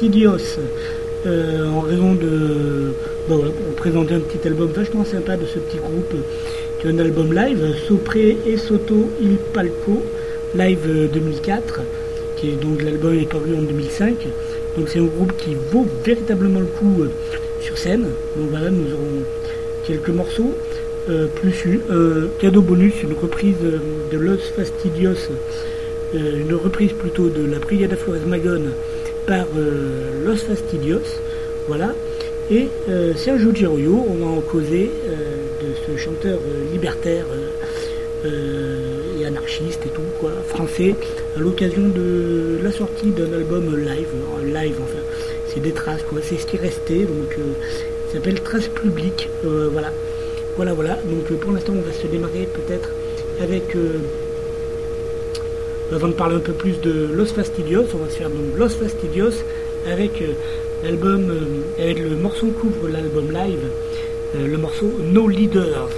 [0.00, 0.58] Los Fastidios,
[1.26, 2.92] euh, en raison de.
[3.28, 6.14] Bon, pour présenter un petit album vachement sympa de ce petit groupe,
[6.80, 10.02] qui est un album live, Sopré et Soto Il Palco,
[10.54, 11.80] live euh, 2004,
[12.36, 14.14] qui est donc l'album est paru en 2005.
[14.78, 17.10] Donc c'est un groupe qui vaut véritablement le coup euh,
[17.60, 18.04] sur scène.
[18.36, 19.22] Donc voilà, nous aurons
[19.86, 20.54] quelques morceaux.
[21.08, 23.78] euh, plus euh, cadeau bonus, une reprise euh,
[24.12, 25.30] de Los Fastidios
[26.14, 28.72] euh, une reprise plutôt de la Brigada Flores Magone
[29.26, 31.20] par euh, Los Fastidios.
[31.68, 31.94] Voilà.
[32.50, 34.86] Et euh, Sergio Giroyo, on va en euh,
[35.62, 37.26] de ce chanteur euh, libertaire
[39.18, 40.94] et anarchiste et tout, quoi, français,
[41.36, 44.08] à l'occasion de la sortie d'un album live,
[44.44, 44.98] live enfin,
[45.46, 47.38] c'est des traces, quoi, c'est ce qui est resté, donc
[48.08, 49.90] ça s'appelle Traces publiques, voilà.
[50.56, 50.98] Voilà, voilà.
[51.08, 52.90] Donc pour l'instant, on va se démarrer peut-être
[53.40, 53.74] avec
[55.92, 58.68] avant de parler un peu plus de Los Fastidios, on va se faire donc Los
[58.70, 59.42] Fastidios
[59.86, 60.32] avec euh,
[60.84, 63.64] l'album, euh, avec le morceau couvre l'album live,
[64.36, 65.90] euh, le morceau No Leaders.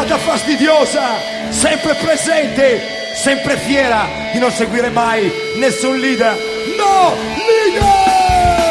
[0.00, 1.18] Brigata fastidiosa,
[1.50, 6.34] sempre presente, sempre fiera di non seguire mai nessun leader.
[6.76, 8.70] No leaders!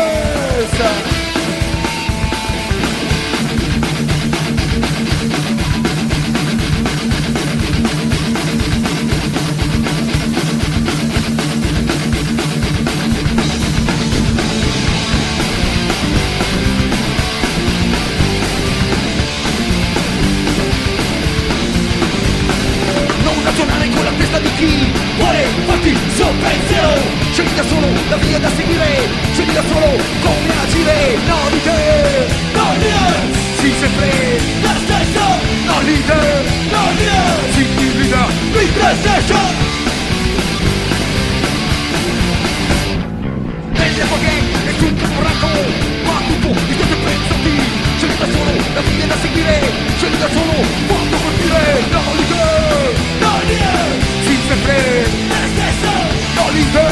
[28.10, 29.92] La via da seguire Scegli da solo
[30.22, 33.14] come agire No leader, no leader
[33.60, 34.10] Sì sempre
[34.62, 35.26] la stessa
[35.66, 39.50] No leader, no leader Sì chi guida, leader station
[43.74, 44.34] Nelle poche
[44.66, 45.48] è tutto porrato
[46.04, 47.54] Ma tutto di tutti pensati
[47.98, 50.56] Scegli da solo la via da seguire Scegli da solo
[50.88, 53.88] quando colpire No leader, no leader
[54.26, 54.78] Sì sempre
[55.30, 55.94] la stessa
[56.36, 56.89] No leader,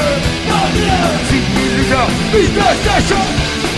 [0.74, 0.86] Dieu
[1.30, 3.77] 6 000 lucards, vitesse des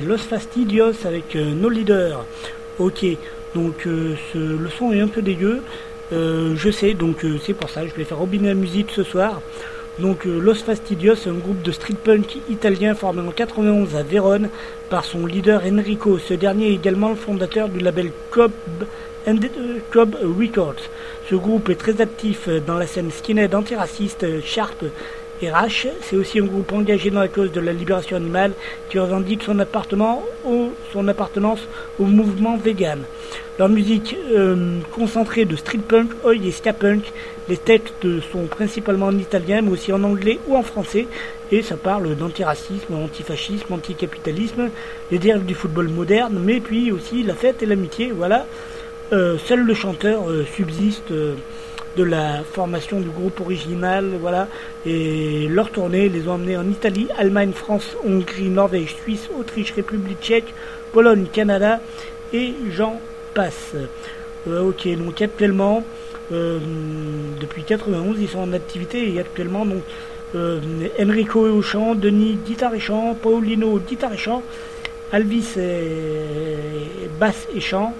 [0.00, 2.24] Los Fastidios avec euh, No Leader.
[2.78, 3.04] Ok,
[3.54, 5.62] donc euh, ce, le son est un peu dégueu.
[6.12, 9.40] Euh, je sais, donc c'est pour ça, je vais faire robinet à musique ce soir.
[9.98, 14.50] Donc Los Fastidios, un groupe de street punk italien formé en 91 à Vérone
[14.90, 16.18] par son leader Enrico.
[16.18, 18.52] Ce dernier est également le fondateur du label Cobb,
[19.26, 19.38] and-
[19.90, 20.76] Cobb Records.
[21.30, 24.84] Ce groupe est très actif dans la scène skinhead antiraciste, sharp
[25.44, 25.86] rache.
[26.02, 28.52] C'est aussi un groupe engagé dans la cause de la libération animale
[28.90, 31.60] qui revendique son, appartement au- son appartenance
[31.98, 33.00] au mouvement vegan.
[33.58, 37.04] Leur musique euh, concentrée de street punk, oi et ska punk.
[37.48, 41.06] Les textes sont principalement en italien, mais aussi en anglais ou en français.
[41.52, 44.68] Et ça parle d'antiracisme, antifascisme, anticapitalisme,
[45.10, 48.10] les dérives du football moderne, mais puis aussi la fête et l'amitié.
[48.14, 48.46] Voilà.
[49.12, 51.34] Euh, seul le chanteur euh, subsiste euh,
[51.96, 54.48] de la formation du groupe original, voilà.
[54.84, 60.20] Et leur tournée les ont emmenés en Italie, Allemagne, France, Hongrie, Norvège, Suisse, Autriche, République
[60.20, 60.52] tchèque,
[60.92, 61.80] Pologne, Canada
[62.32, 63.00] et j'en
[63.34, 63.74] passe.
[64.48, 65.84] Euh, ok, donc actuellement,
[66.32, 66.58] euh,
[67.40, 69.82] depuis 91, ils sont en activité et actuellement, donc,
[70.34, 70.60] euh,
[71.00, 74.42] Enrico est au chant, Denis guitare et chant, Paulino guitare et chant,
[75.12, 77.94] Alvis est basse et chant,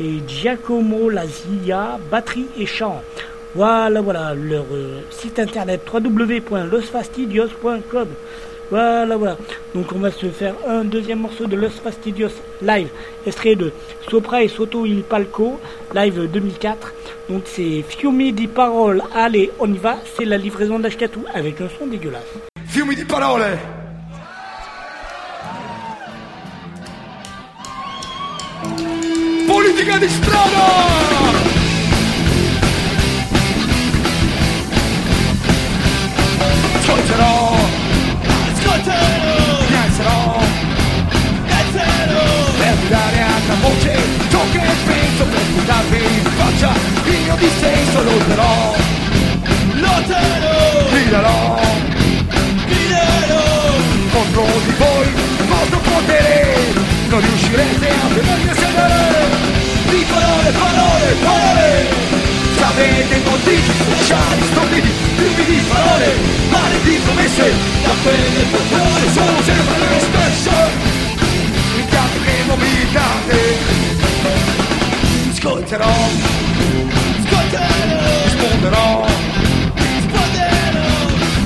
[0.00, 3.02] et Giacomo Lazia, batterie et chant.
[3.54, 8.08] Voilà, voilà, leur euh, site internet www.losfastidios.com.
[8.70, 9.36] Voilà, voilà.
[9.74, 12.30] Donc on va se faire un deuxième morceau de Los Fastidios
[12.62, 12.88] live,
[13.26, 13.70] extrait de
[14.10, 15.60] Sopra et Soto il Palco,
[15.94, 16.94] live 2004.
[17.28, 21.68] Donc c'est Fiumi di Parole, allez, on y va, c'est la livraison d'Ashkatu avec un
[21.78, 22.32] son dégueulasse.
[22.66, 23.42] Fiumi di parole.
[29.82, 30.64] Politica di strada!
[36.76, 37.56] Ascolterò,
[39.66, 40.38] piangerò,
[42.58, 43.98] per dare altra voce
[44.30, 46.72] ciò che penso, per sputarvi in faccia
[47.06, 48.74] il mio dissenso, lotterò,
[50.90, 51.60] griderò,
[54.12, 56.72] contro di voi il vostro potere
[57.08, 59.51] non riuscirete a tenermi a sedere
[59.92, 60.50] di parole,
[61.20, 61.86] parole,
[62.56, 66.14] se avete motivi speciali stupidi fiumi di parole
[66.50, 70.50] male di promesse da quelle poltrone sono sempre le stesse
[71.76, 73.38] minchiate che vomitate
[75.30, 75.94] ascolterò
[78.24, 79.06] risponderò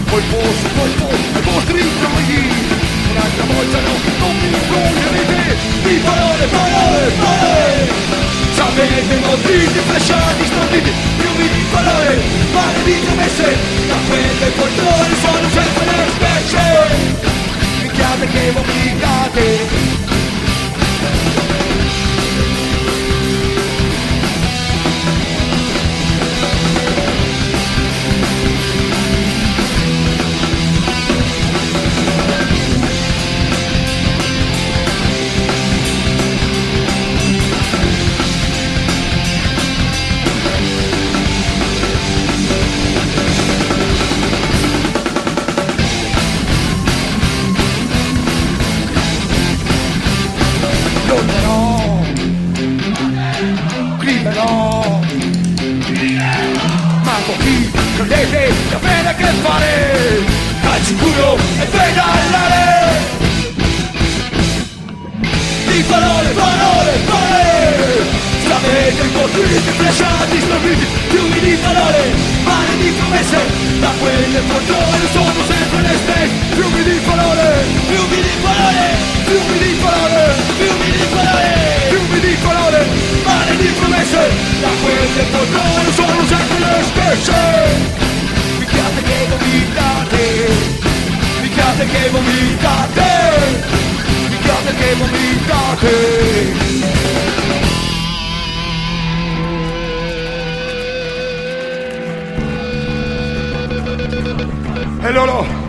[0.09, 1.83] poi posso, poi posso, ai vostri
[3.17, 5.43] Nagla bolsarna kommer ifrån kan ni se
[5.85, 7.87] me tar av det, tar av det, tar av det
[8.59, 12.17] Samhället har brutit försörjningspolitik Jo, vi tar av det,
[12.55, 13.57] varje bit av mässen
[13.91, 17.27] Jag skäller på dörren som de svenska näringsbärsen
[59.27, 60.25] che fare.
[60.63, 62.65] Calci in culo e pedalare.
[65.67, 67.45] Di parole, parole, parole.
[68.47, 72.03] Sapete impotriti, flasciati, storditi Fiumi di parole,
[72.45, 73.39] mani di promesse
[73.81, 76.31] Da quelle poltrone sono sempre le stesse.
[76.55, 78.85] Fiumi di parole, fiumi di parole
[79.27, 80.23] Fiumi di parole,
[80.57, 81.47] fiumi di parole
[81.91, 82.87] Fiumi di parole,
[83.25, 84.31] mani di promesse
[84.63, 88.06] Da quelle poltrone sono sempre le stesse
[89.57, 90.21] vomitate.
[91.41, 93.03] Picchiate che vomitate.
[94.29, 95.95] Picchiate che vomitate.
[105.03, 105.65] E loro.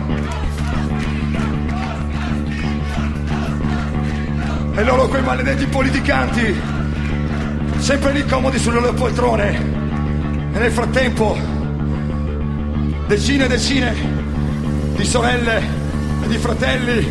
[4.74, 6.76] E loro quei maledetti politicanti
[7.78, 9.56] Sempre lì comodi sulle loro poltrone.
[10.52, 11.57] E nel frattempo
[13.08, 13.94] Decine e decine
[14.94, 15.62] Di sorelle
[16.22, 17.10] e di fratelli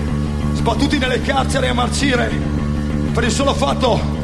[0.54, 2.32] Sbattuti nelle carceri a marcire
[3.13, 4.16] Per il solo fatto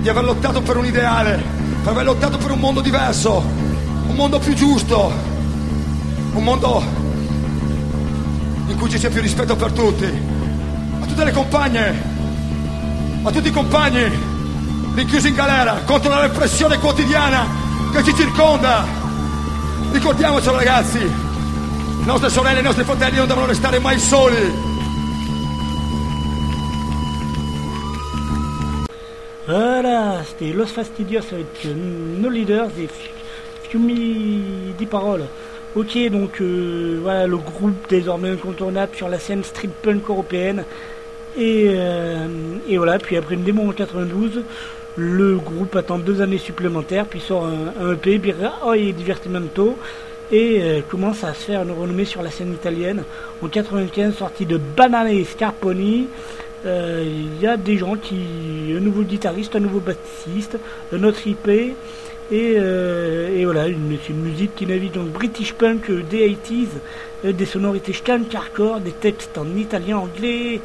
[0.00, 4.38] di aver lottato per un ideale per aver lottato per un mondo diverso, un mondo
[4.38, 5.12] più giusto,
[6.32, 6.80] un mondo
[8.68, 10.04] in cui ci sia più rispetto per tutti.
[10.04, 12.02] A tutte le compagne,
[13.24, 14.30] a tutti i compagni
[14.94, 17.46] rinchiusi in galera contro la repressione quotidiana
[17.92, 19.01] che ci circonda.
[20.50, 20.98] Ragazzi,
[22.80, 23.18] e fratelli
[23.78, 24.70] mai soli.
[29.46, 31.74] Voilà, c'était Los Fastidios avec euh,
[32.20, 35.24] No Leaders et F- Fiumi Di Parole.
[35.74, 40.64] Ok, donc euh, voilà le groupe désormais incontournable sur la scène street punk européenne.
[41.36, 42.26] Et, euh,
[42.68, 44.42] et voilà, puis après une démo en 92,
[44.96, 49.76] le groupe attend deux années supplémentaires, puis sort un, EP, Birra et Divertimento,
[50.30, 53.04] et euh, commence à se faire une renommée sur la scène italienne.
[53.42, 56.08] En 95, sortie de Banane Scarponi,
[56.64, 58.74] euh, il y a des gens qui.
[58.76, 60.58] Un nouveau guitariste, un nouveau bassiste,
[60.92, 61.48] un autre IP.
[61.48, 61.74] Et,
[62.56, 66.68] euh, et voilà, une- une musique qui navigue dans le British Punk des 80s,
[67.26, 70.60] euh, des sonorités skank hardcore, des textes en italien, anglais,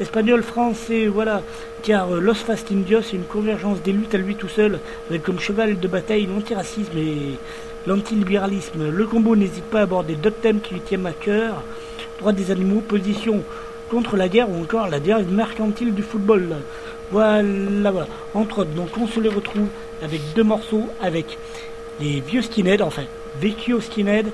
[0.00, 1.42] espagnol, français, voilà.
[1.82, 4.78] Car euh, Los Fast Indios, c'est une convergence des luttes à lui tout seul,
[5.08, 7.38] avec comme cheval de bataille l'antiracisme et
[7.86, 8.90] l'antilibéralisme.
[8.90, 11.62] Le combo n'hésite pas à aborder d'autres thèmes qui lui tiennent à cœur
[12.18, 13.42] droits des animaux, position
[13.90, 16.56] contre la guerre ou encore la dérive mercantile du football.
[17.10, 18.06] Voilà, voilà.
[18.34, 19.68] Entre autres, donc on se les retrouve
[20.02, 21.38] avec deux morceaux avec
[22.00, 23.04] les vieux skinheads, enfin,
[23.40, 24.26] vecchio skinhead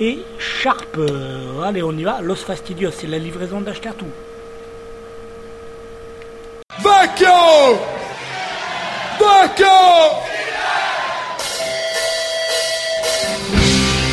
[0.00, 0.98] et Sharp.
[0.98, 2.20] Euh, allez, on y va.
[2.22, 4.06] Los Fastidios, c'est la livraison d'Ashtartou.
[6.80, 7.78] Vecchio!
[9.18, 9.78] Vecchio!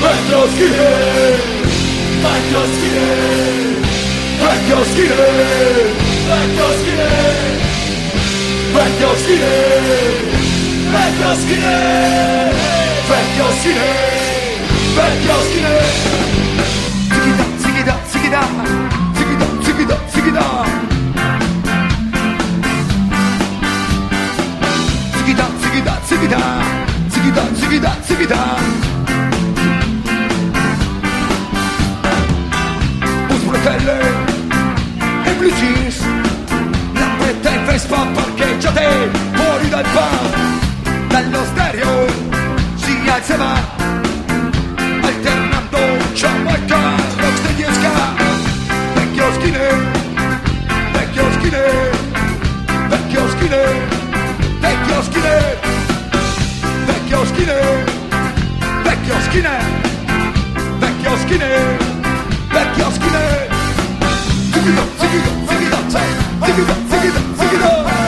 [0.01, 1.39] Vecchio skinhead!
[2.23, 3.85] Vecchio skinhead!
[4.41, 5.87] Vecchio skinhead!
[6.27, 7.45] Vecchio skinhead!
[8.73, 10.13] Vecchio skinhead!
[10.91, 12.53] Vecchio skinhead!
[13.09, 14.25] Vecchio skinhead!
[14.95, 15.37] Vecchio!
[17.11, 18.41] Zigida, zigida, zigida,
[19.13, 20.45] zigida, zigida, zigida!
[20.45, 20.94] Zigida,
[26.15, 28.41] zigida, zigida, zigida.
[33.27, 33.99] Bus bretelle
[35.25, 35.99] e blue jeans,
[36.93, 40.29] la fretta in Vespa parcheggiate fuori dal bar,
[41.07, 42.05] dallo stereo
[42.75, 43.53] si alza e va,
[45.01, 45.79] alternando
[46.13, 46.79] Giamaica,
[47.17, 47.93] rocksteady e ska,
[48.93, 49.79] vecchio skinhead,
[50.93, 51.97] vecchio skinhead,
[52.89, 54.03] vecchio skinhead.
[54.61, 55.74] Vecchio skinhead
[57.05, 57.85] vecchio Skinner,
[58.83, 59.61] vecchio Skinner,
[60.79, 61.77] vecchio Skinner,
[62.49, 63.47] vecchio Skinner.
[64.51, 64.89] Ziggy-dop,
[67.37, 68.04] ziggy-dop.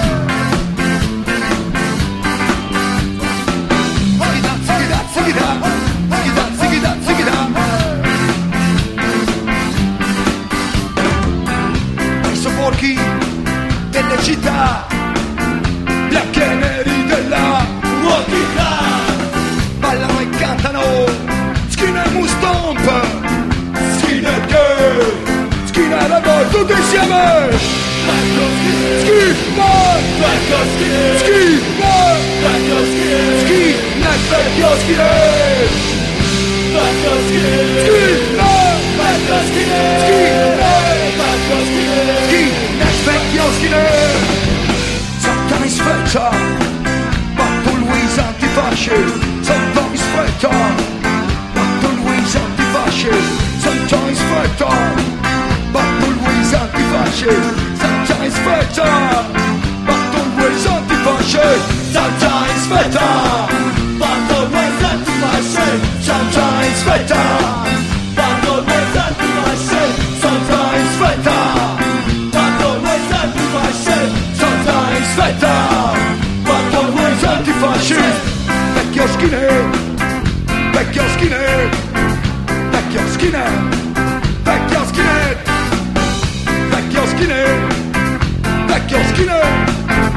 [30.77, 31.39] ski, ski,
[31.77, 33.09] back your ski,
[33.41, 33.61] ski,
[34.01, 35.03] neck back your ski, ski,
[37.27, 37.99] ski,
[38.97, 39.63] back your ski,
[40.03, 40.19] ski,
[41.17, 41.83] back your ski,
[42.27, 42.41] ski,
[42.79, 43.69] neck back your ski.
[45.23, 46.31] Sometimes better,
[47.37, 48.97] ma polwisa antifasci.
[49.41, 50.59] Sometimes better,
[51.55, 53.13] ma polwisa antifasci.
[53.63, 54.77] Sometimes better,
[55.73, 57.31] ma polwisa antifasci.
[57.81, 59.56] Sometimes better
[61.27, 63.11] shoot sometimes better.
[63.99, 65.73] But the words that my say
[66.07, 67.27] sometimes better.
[68.15, 69.87] But the words that my say
[70.23, 71.43] sometimes better.
[72.31, 74.03] But the words that my say
[74.39, 75.59] sometimes better.
[76.47, 78.17] But the words that my shoot
[78.75, 79.65] back your skinhead,
[80.73, 81.67] back your skinhead,
[82.71, 83.53] back your skinhead,
[84.47, 85.37] back your skinhead,
[86.71, 87.57] back your skinhead,
[88.69, 90.16] back your skinhead.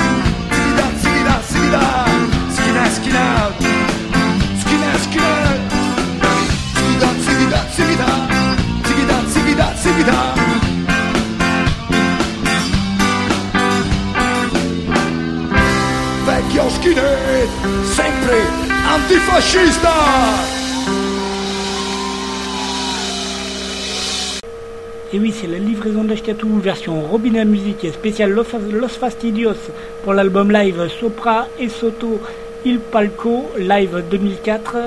[25.13, 29.55] Et oui, c'est la livraison d'Ashkatu, version Robina Music spéciale Los, Fastidios
[30.03, 32.19] pour l'album live Sopra et Soto
[32.65, 34.77] Il Palco, live 2004.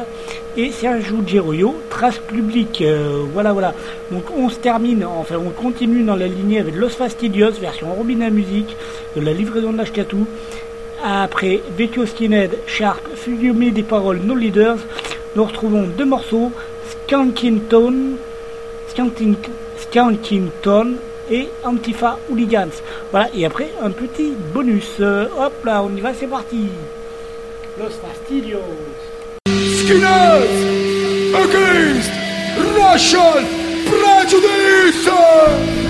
[0.56, 2.80] Et Sergio Geroyo, Trace Publique.
[2.82, 3.74] Euh, voilà, voilà.
[4.12, 8.30] Donc on se termine, enfin on continue dans la lignée avec Los Fastidios, version Robina
[8.30, 8.76] Music,
[9.16, 10.18] de la livraison d'Ashkatu.
[11.06, 14.78] Après Vecchio Skinhead, Sharp, Fumé des paroles No Leaders,
[15.36, 16.50] nous retrouvons deux morceaux,
[16.88, 18.16] Skanking Tone,
[18.88, 19.36] Skanking
[19.90, 20.94] Kensington
[21.30, 22.80] et Antifa Hooligans.
[23.10, 24.96] Voilà, et après un petit bonus.
[24.98, 26.68] Euh, hop là, on y va, c'est parti.
[27.78, 28.60] Los Fastidios.
[29.46, 30.48] Skinners
[31.34, 32.10] against
[32.56, 33.44] Russian
[33.84, 35.83] prejudice!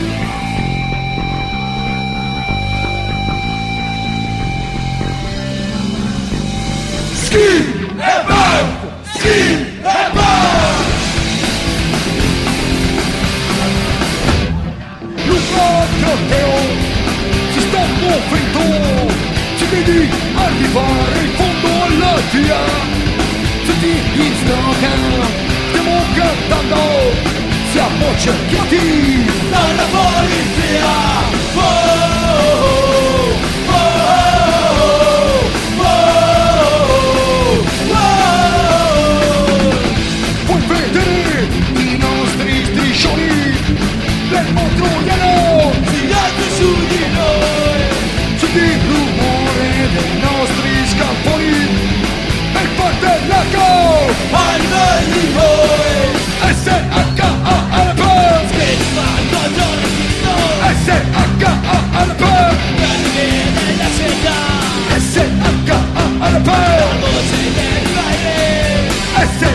[7.34, 7.66] Skin
[7.98, 8.68] and bone!
[9.10, 10.82] Skin and bone!
[16.04, 16.58] Matteo
[17.52, 19.12] si sta muovendo
[19.56, 22.60] ci vedi arrivare in fondo alla via
[23.66, 25.02] tutti in slogan
[25.70, 26.82] stiamo cantando
[27.72, 31.33] siamo cerchiati dalla polizia
[66.36, 69.53] I'm gonna take that lightning.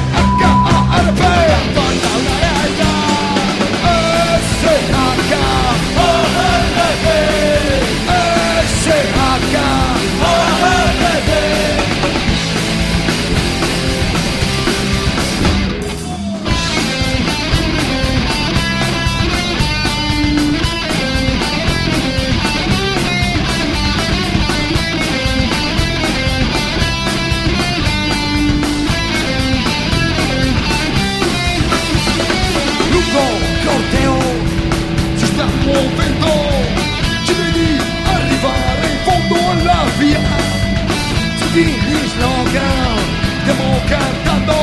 [41.52, 43.00] Slogan
[43.42, 44.54] stiamo cantando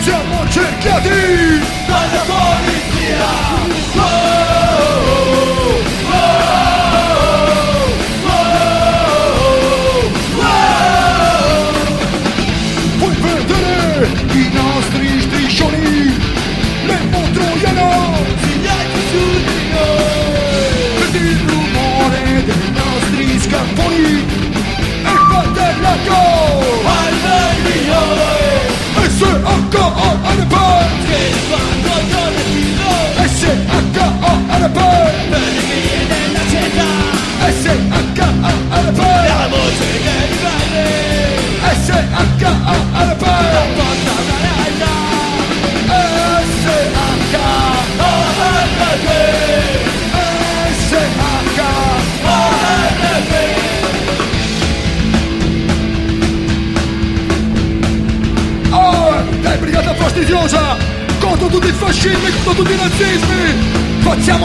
[0.00, 3.24] siamo cerchiati dalla polizia
[3.96, 4.53] oh,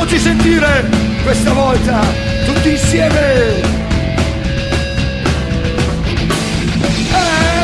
[0.10, 0.90] Facciamoci sentire
[1.22, 2.02] Questa volta
[2.46, 3.78] Tutti insieme.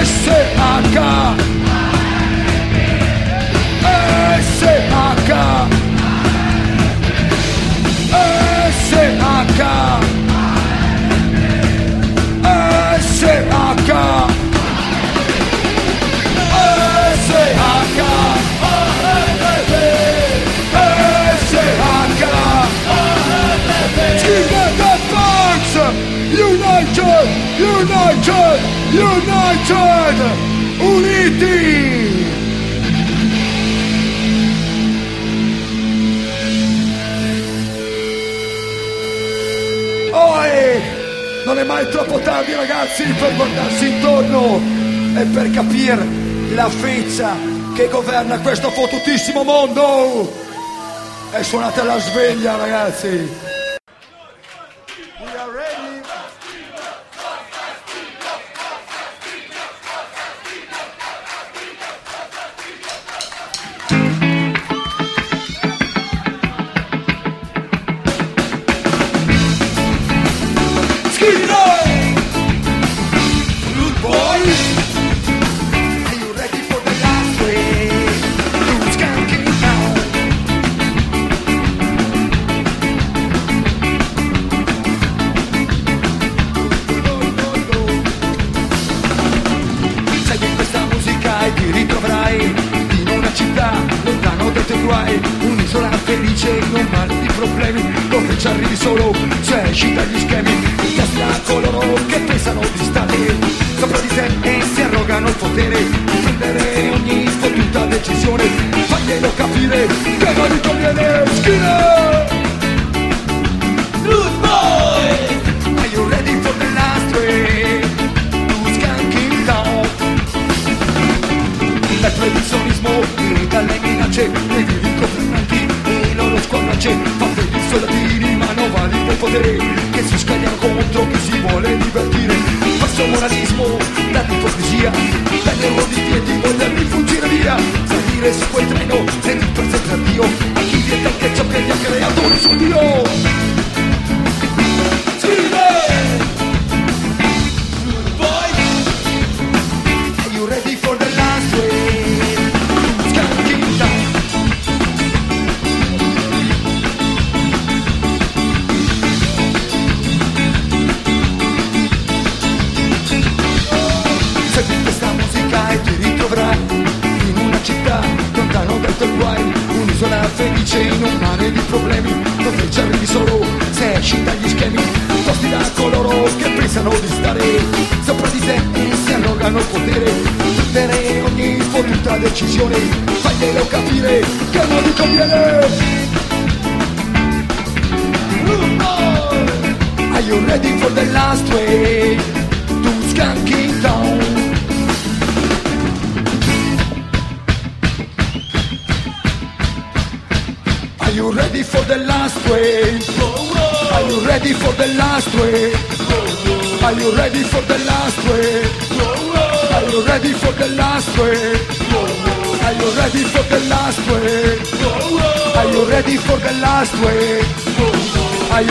[0.04, 1.34] S-H
[4.60, 5.75] S-H
[29.68, 30.22] United!
[30.80, 32.26] Uniti!
[40.12, 40.82] Oi!
[41.46, 44.62] Non è mai troppo tardi ragazzi per guardarsi intorno
[45.18, 46.06] e per capire
[46.54, 47.36] la feccia
[47.74, 50.32] che governa questo fottutissimo mondo!
[51.32, 53.45] È suonata la sveglia ragazzi!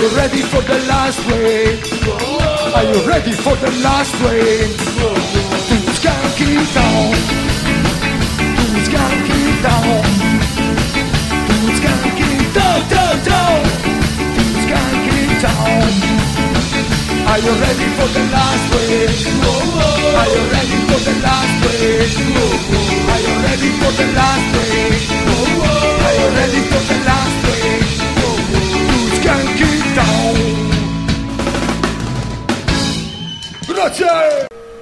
[0.01, 1.79] You ready for the last wave?
[2.75, 4.77] Are you ready for the last wave?
[5.69, 7.15] To Skanky Town.
[8.57, 10.03] To Skanky Town.
[11.49, 13.63] To Skanky Town, Town, Town.
[14.35, 15.87] To Skanky Town.
[17.31, 19.15] Are you ready for the last wave?
[20.21, 22.13] Are you ready for the last wave?
[23.13, 25.03] Are you ready for the last wave?
[26.05, 27.93] Are you ready for the last wave?
[28.91, 29.74] To Skanky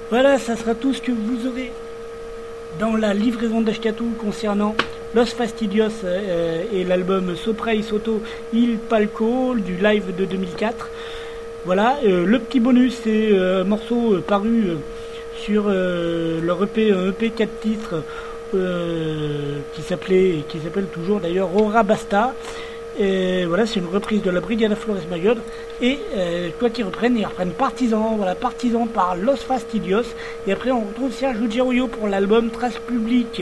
[0.09, 1.71] Voilà, ça sera tout ce que vous aurez
[2.79, 4.75] dans la livraison d'Ashkatu concernant
[5.13, 8.21] Los Fastidios euh, et l'album Sopra y Soto
[8.53, 10.89] Il Palco du live de 2004.
[11.65, 14.75] Voilà, euh, le petit bonus, c'est euh, un morceau euh, paru euh,
[15.37, 18.03] sur euh, leur EP, EP 4 titres
[18.55, 22.33] euh, qui s'appelait qui s'appelle toujours d'ailleurs Aura Basta.
[22.97, 25.39] Voilà, c'est une reprise de la Brigada Flores Magod.
[25.81, 30.03] Et euh, quoi qu'ils reprennent, ils reprennent Partisan, voilà, Partisan par Los Fastidios.
[30.47, 33.41] Et après, on retrouve Serge Giroyo pour l'album Trace Publique.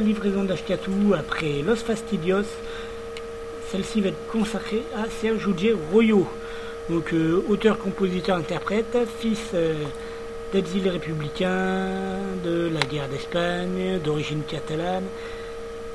[0.00, 2.46] La livraison d'Ashkatu après Los Fastidios.
[3.70, 5.46] Celle-ci va être consacrée à Serge
[5.92, 6.26] Royo.
[6.88, 9.74] Donc euh, auteur, compositeur, interprète, fils euh,
[10.54, 15.04] d'exil républicain, de la guerre d'Espagne, d'origine catalane.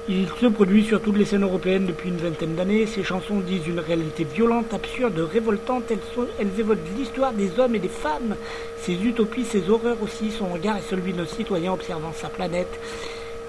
[0.08, 2.86] Il se produit sur toutes les scènes européennes depuis une vingtaine d'années.
[2.86, 5.86] Ses chansons disent une réalité violente, absurde, révoltante.
[5.90, 5.98] Elles,
[6.38, 8.36] elles évoquent l'histoire des hommes et des femmes,
[8.82, 10.30] ses utopies, ses horreurs aussi.
[10.30, 12.70] Son regard est celui de nos citoyens observant sa planète,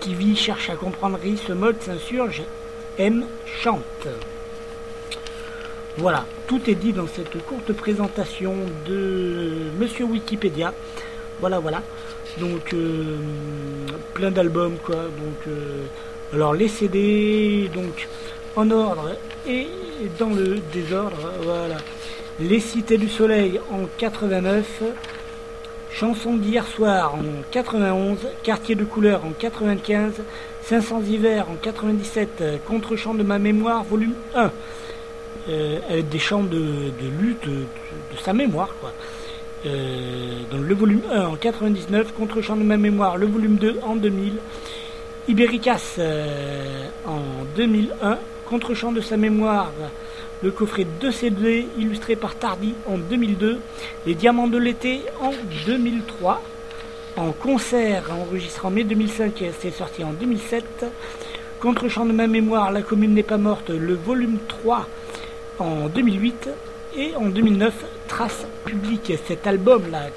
[0.06, 2.42] qui vit, cherche à comprendre, rit, se moque, s'insurge,
[2.96, 3.26] aime,
[3.60, 4.06] chante.
[5.96, 8.54] Voilà, tout est dit dans cette courte présentation
[8.86, 10.72] de Monsieur Wikipédia.
[11.40, 11.82] Voilà, voilà.
[12.38, 13.16] Donc, euh,
[14.14, 14.94] plein d'albums, quoi.
[14.94, 15.86] Donc, euh,
[16.32, 18.06] alors les CD, donc
[18.54, 19.66] en ordre et
[20.20, 21.78] dans le désordre, voilà.
[22.38, 24.82] Les Cités du Soleil en 89,
[25.98, 30.12] Chanson d'hier soir en 91, Quartier de couleur en 95,
[30.62, 34.50] 500 hivers en 97, Contre-champ de ma mémoire, volume 1.
[35.48, 37.64] Euh, avec des chants de, lutte de,
[38.22, 38.92] sa mémoire, quoi.
[39.64, 44.34] Euh, le volume 1 en 99, Contre-champ de ma mémoire, le volume 2 en 2000.
[45.28, 47.20] Ibericas euh, en
[47.56, 49.72] 2001, contre-champ de sa mémoire,
[50.42, 53.60] le coffret 2 CD illustré par Tardy en 2002,
[54.06, 55.32] Les Diamants de l'été en
[55.66, 56.42] 2003,
[57.16, 60.86] en concert enregistré en mai 2005 et c'est sorti en 2007,
[61.58, 64.86] Contre-champ de ma mémoire, La commune n'est pas morte, le volume 3
[65.58, 66.50] en 2008
[66.96, 70.08] et en 2009, Trace publique, cet album-là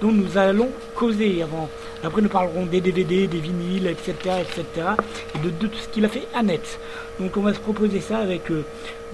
[0.00, 1.68] dont nous allons causer avant
[2.06, 4.88] après, nous parlerons des DVD, des vinyles, etc., etc.,
[5.34, 6.78] et de, tout ce qu'il a fait à net.
[7.18, 8.64] Donc, on va se proposer ça avec euh,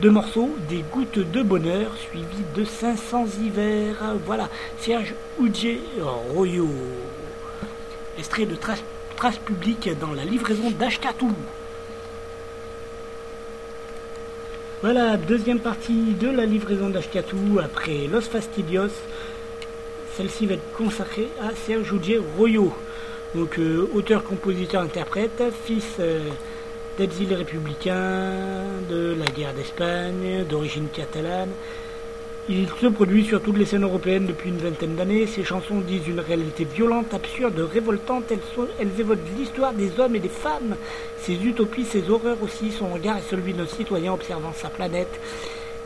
[0.00, 3.96] deux morceaux, des gouttes de bonheur, suivis de 500 hivers.
[4.26, 5.78] Voilà, Serge Oudje
[6.34, 6.68] Royo.
[8.18, 8.82] Extrait de traces
[9.16, 11.32] trace publiques dans la livraison d'Ashkatou.
[14.82, 18.90] Voilà, deuxième partie de la livraison d'Ashkatou après Los Fastidios.
[20.16, 21.94] Celle-ci va être consacrée à Serge
[22.36, 22.72] Royo.
[23.34, 26.28] Donc euh, auteur, compositeur, interprète, fils euh,
[26.98, 31.48] d'exil républicain, de la guerre d'Espagne, d'origine catalane.
[32.48, 35.26] Il se produit sur toutes les scènes européennes depuis une vingtaine d'années.
[35.26, 38.24] Ses chansons disent une réalité violente, absurde, révoltante.
[38.80, 40.76] Elles, évoquent l'histoire des hommes et des femmes,
[41.18, 42.72] ses utopies, ses horreurs aussi.
[42.72, 45.20] Son regard est celui de nos citoyens observant sa planète,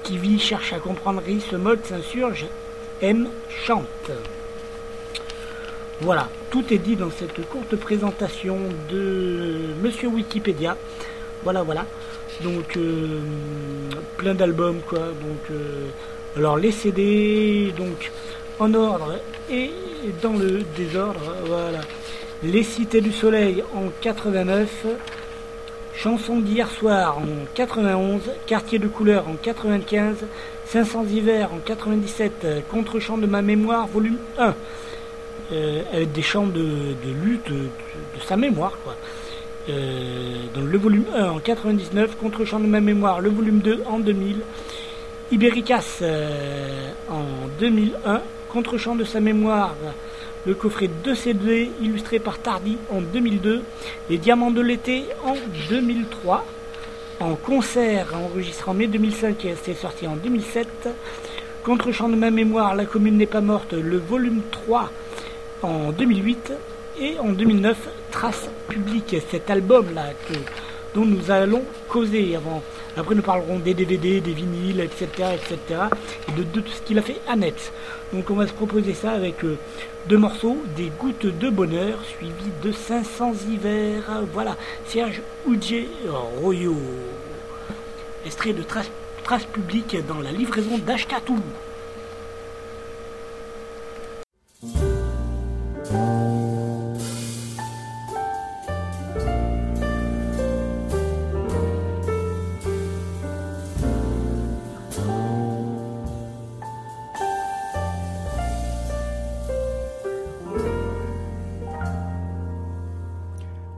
[0.02, 2.46] qui vit, cherche à comprendre, rit, se moque, s'insurge,
[3.02, 4.10] aime, chante.
[6.00, 8.58] Voilà, tout est dit dans cette courte présentation
[8.90, 10.76] de Monsieur Wikipédia.
[11.42, 11.86] Voilà, voilà.
[12.42, 13.20] Donc, euh,
[14.16, 14.98] plein d'albums, quoi.
[14.98, 15.88] Donc, euh,
[16.36, 18.10] alors les CD, donc
[18.58, 19.18] en ordre
[19.50, 19.70] et
[20.22, 21.34] dans le désordre.
[21.46, 21.80] Voilà.
[22.42, 24.86] Les Cités du Soleil en 89.
[25.94, 30.26] Chanson d'hier soir en 91, Quartier de couleur en 95,
[30.68, 34.54] 500 hivers en 97, Contre-champ de ma mémoire, volume 1
[35.52, 36.94] euh, avec des chants de,
[37.24, 37.68] lutte de,
[38.26, 38.76] sa mémoire.
[38.82, 38.96] Quoi.
[39.68, 44.00] Euh, dans le volume 1 en 99, Contre-champ de ma mémoire, le volume 2 en
[44.00, 44.40] 2000,
[45.30, 49.76] Ibericas euh, en 2001, Contre-champ de sa mémoire,
[50.46, 53.62] le coffret 2 CD illustré par Tardy en 2002,
[54.10, 55.36] Les Diamants de l'été en
[55.70, 56.44] 2003,
[57.20, 60.88] en concert enregistré en mai 2005 et c'est sorti en 2007,
[61.64, 64.90] Contre-champ de ma mémoire, La commune n'est pas morte, le volume 3
[65.62, 66.52] en 2008
[67.00, 67.76] et en 2009
[68.10, 70.04] Trace publique, cet album-là
[70.94, 72.62] dont nous allons causer avant.
[72.96, 75.34] Après nous parlerons des DVD, des vinyles, etc.
[75.34, 75.82] etc.
[76.28, 77.72] et de, tout ce qu'il a fait à net.
[78.12, 79.58] Donc on va se proposer ça avec euh,
[80.08, 82.32] deux morceaux, des gouttes de bonheur suivis
[82.62, 84.22] de 500 hivers.
[84.32, 85.84] Voilà, Serge Oudje
[86.40, 86.76] Royo.
[88.24, 88.90] Extrait de Trace,
[89.24, 91.38] trace publique dans la livraison d'Ashkatou.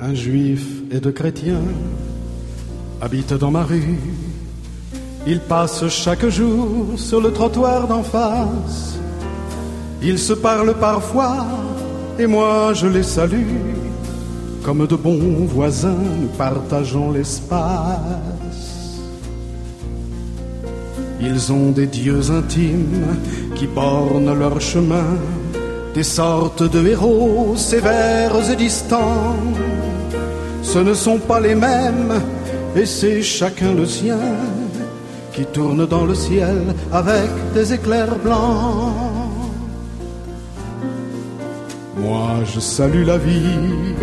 [0.09, 1.61] Un juif et de chrétien
[3.03, 3.99] habitent dans ma rue.
[5.27, 8.99] Ils passent chaque jour sur le trottoir d'en face.
[10.03, 11.45] Ils se parlent parfois
[12.19, 13.59] et moi je les salue.
[14.63, 19.03] Comme de bons voisins, nous partageons l'espace.
[21.21, 23.15] Ils ont des dieux intimes
[23.57, 25.19] qui bornent leur chemin
[25.93, 29.37] des sortes de héros sévères et distants.
[30.73, 32.13] Ce ne sont pas les mêmes,
[32.77, 34.19] et c'est chacun le sien
[35.33, 36.59] qui tourne dans le ciel
[36.93, 38.93] avec des éclairs blancs.
[41.97, 43.95] Moi, je salue la vie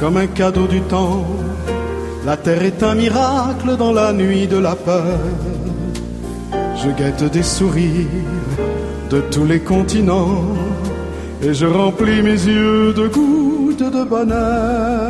[0.00, 1.24] comme un cadeau du temps.
[2.26, 5.20] La terre est un miracle dans la nuit de la peur.
[6.82, 8.26] Je guette des sourires
[9.10, 10.42] de tous les continents
[11.40, 15.09] et je remplis mes yeux de gouttes de bonheur.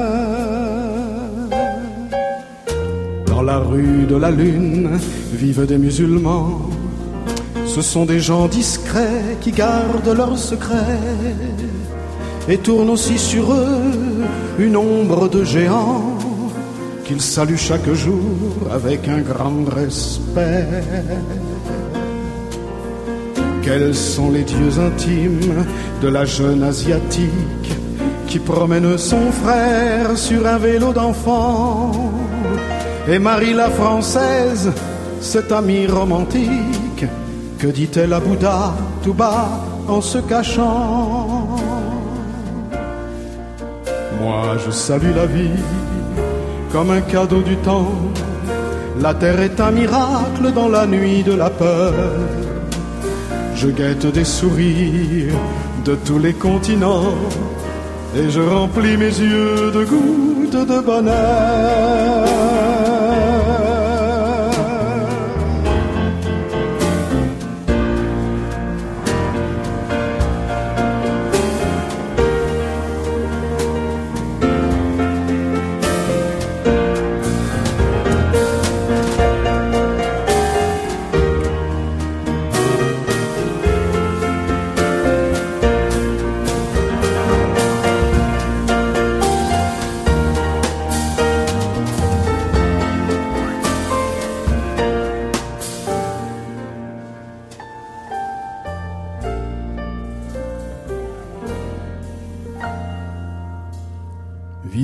[3.41, 4.91] Dans la rue de la lune
[5.33, 6.61] vivent des musulmans.
[7.65, 11.01] Ce sont des gens discrets qui gardent leurs secrets
[12.51, 14.27] et tournent aussi sur eux
[14.59, 16.19] une ombre de géants
[17.07, 18.21] qu'ils saluent chaque jour
[18.71, 20.67] avec un grand respect.
[23.63, 25.65] Quels sont les dieux intimes
[26.03, 27.73] de la jeune asiatique
[28.27, 32.20] qui promène son frère sur un vélo d'enfant?
[33.09, 34.71] Et Marie la française,
[35.21, 37.07] cette amie romantique,
[37.59, 39.49] que dit-elle à Bouddha tout bas
[39.89, 41.57] en se cachant?
[44.21, 45.63] Moi je salue la vie
[46.73, 47.93] comme un cadeau du temps.
[49.01, 51.95] La terre est un miracle dans la nuit de la peur.
[53.57, 55.35] Je guette des sourires
[55.85, 57.15] de tous les continents
[58.15, 62.70] et je remplis mes yeux de gouttes de bonheur.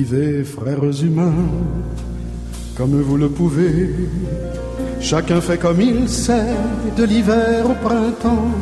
[0.07, 1.49] Frères humains,
[2.77, 3.93] comme vous le pouvez.
[5.01, 6.55] Chacun fait comme il sait,
[6.95, 8.53] de l'hiver au printemps.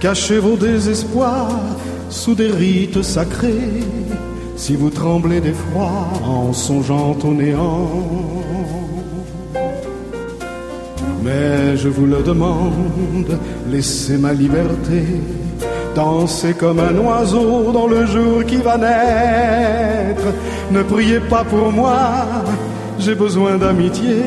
[0.00, 1.60] Cachez vos désespoirs
[2.08, 3.84] sous des rites sacrés,
[4.56, 7.90] si vous tremblez d'effroi en songeant au néant.
[11.22, 13.38] Mais je vous le demande,
[13.70, 15.02] laissez ma liberté
[15.96, 20.26] Dansez comme un oiseau dans le jour qui va naître.
[20.70, 21.96] Ne priez pas pour moi,
[22.98, 24.22] j'ai besoin d'amitié.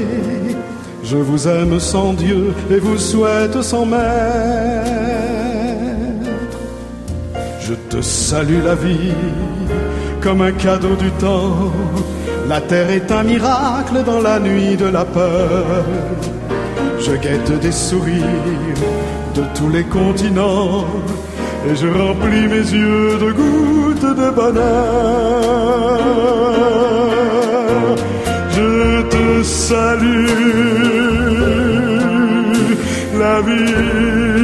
[1.03, 4.01] Je vous aime sans Dieu et vous souhaite sans maître.
[7.61, 9.13] Je te salue la vie
[10.21, 11.71] comme un cadeau du temps.
[12.47, 15.85] La terre est un miracle dans la nuit de la peur.
[16.99, 18.25] Je guette des sourires
[19.35, 20.85] de tous les continents
[21.67, 25.99] et je remplis mes yeux de gouttes de bonheur.
[28.55, 30.27] Je te salue,
[33.19, 34.38] la vie.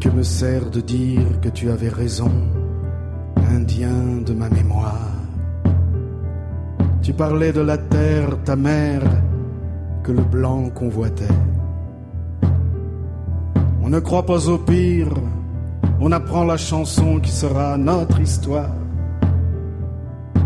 [0.00, 2.30] Que me sert de dire que tu avais raison,
[3.50, 5.16] Indien de ma mémoire
[7.02, 9.02] Tu parlais de la terre, ta mère,
[10.02, 11.38] que le blanc convoitait.
[13.82, 15.14] On ne croit pas au pire,
[16.00, 18.76] on apprend la chanson qui sera notre histoire.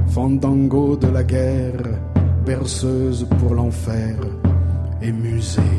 [0.06, 1.82] Fandango de la guerre,
[2.46, 4.16] berceuse pour l'enfer
[5.00, 5.78] et musée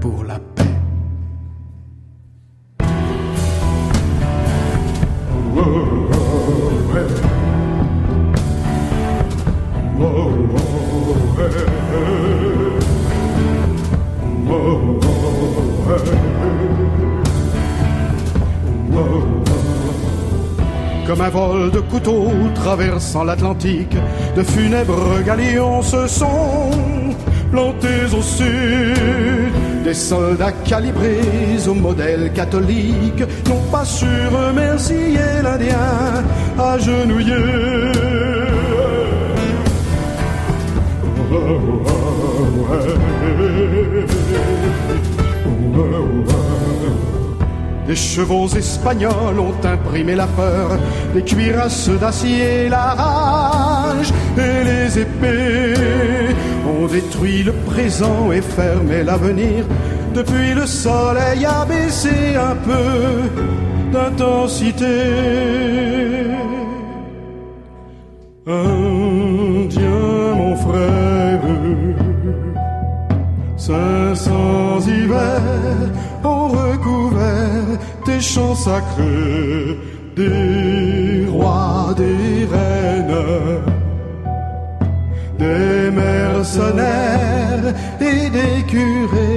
[0.00, 0.55] pour la paix.
[21.90, 23.96] Couteaux traversant l'Atlantique,
[24.36, 26.70] de funèbres galions se sont
[27.50, 29.52] plantés au sud.
[29.84, 36.24] Des soldats calibrés au modèle catholique n'ont pas su remercier l'Indien
[36.58, 37.34] agenouillé.
[47.86, 50.76] Des chevaux espagnols ont imprimé la peur,
[51.14, 56.34] les cuirasses d'acier, la rage et les épées
[56.66, 59.64] ont détruit le présent et fermé l'avenir.
[60.14, 63.30] Depuis le soleil a baissé un peu
[63.92, 64.86] d'intensité.
[80.16, 83.62] Des rois, des reines,
[85.38, 89.35] des mercenaires et des curés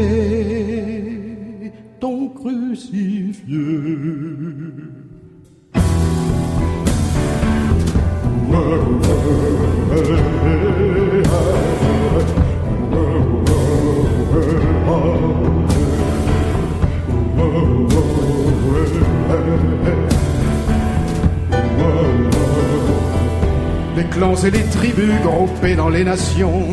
[24.10, 26.64] clans et les tribus groupés dans les nations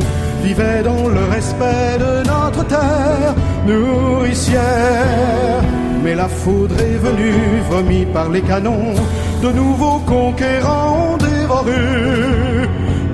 [0.42, 3.34] vivaient dans le respect de notre terre
[3.66, 5.62] nourricière.
[6.02, 8.94] Mais la foudre est venue, vomie par les canons,
[9.42, 11.72] de nouveaux conquérants ont dévoré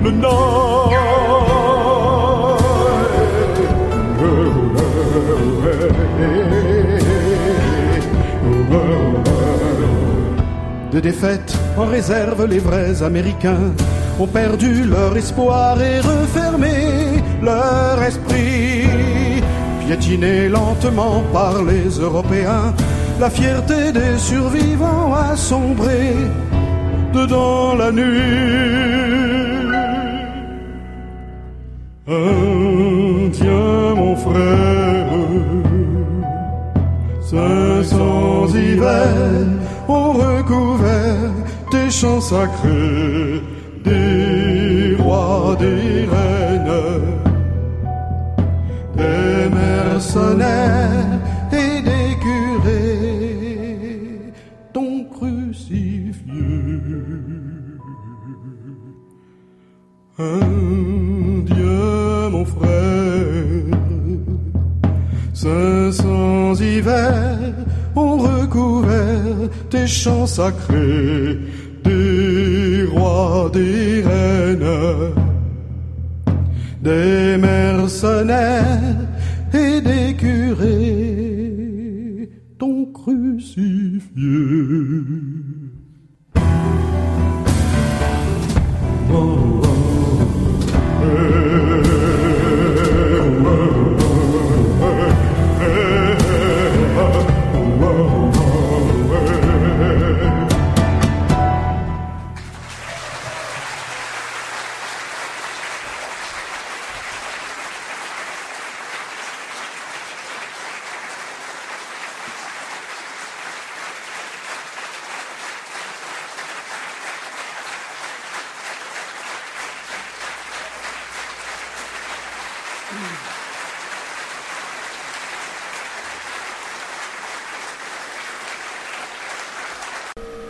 [0.03, 0.93] le nord.
[10.91, 13.71] De défaite en réserve, les vrais Américains
[14.19, 18.87] ont perdu leur espoir et refermé leur esprit.
[19.85, 22.73] Piétinés lentement par les Européens,
[23.19, 26.13] la fierté des survivants a sombré
[27.13, 29.33] dedans la nuit.
[32.07, 35.07] Indien, mon frère,
[37.21, 39.47] 500 hivers
[39.87, 41.31] ont recouvert
[41.71, 43.41] tes champs sacrés,
[69.73, 71.39] tes champs sacrés,
[71.83, 75.13] des rois, des reines,
[76.79, 78.99] des mercenaires
[79.51, 81.49] et des curés
[82.59, 84.03] t'ont crucifié.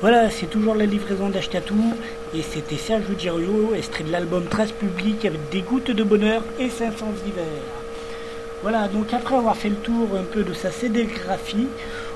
[0.03, 1.81] Voilà, c'est toujours la livraison d'Achetatou
[2.35, 6.69] et c'était Serge Girio, extrait de l'album Trace Publique avec des gouttes de bonheur et
[6.69, 7.45] 500 hivers.
[8.63, 11.67] Voilà, donc après avoir fait le tour un peu de sa CD-graphie,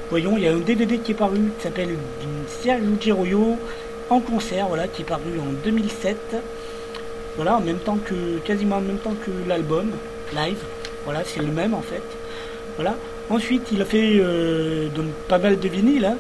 [0.10, 1.96] voyons, il y a un DVD qui est paru qui s'appelle
[2.62, 3.56] Serge Giroyo
[4.10, 6.18] en concert, voilà, qui est paru en 2007.
[7.38, 9.92] Voilà, en même temps que, quasiment en même temps que l'album,
[10.34, 10.60] live.
[11.06, 12.04] Voilà, c'est le même en fait.
[12.76, 12.96] Voilà.
[13.30, 14.90] Ensuite, il a fait euh,
[15.30, 16.04] pas mal de vinyles.
[16.04, 16.18] hein.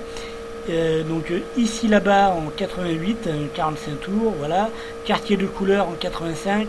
[0.69, 4.69] Euh, donc euh, ici là-bas en 88, euh, 45 tours, voilà.
[5.05, 6.67] Quartier de couleur en 85,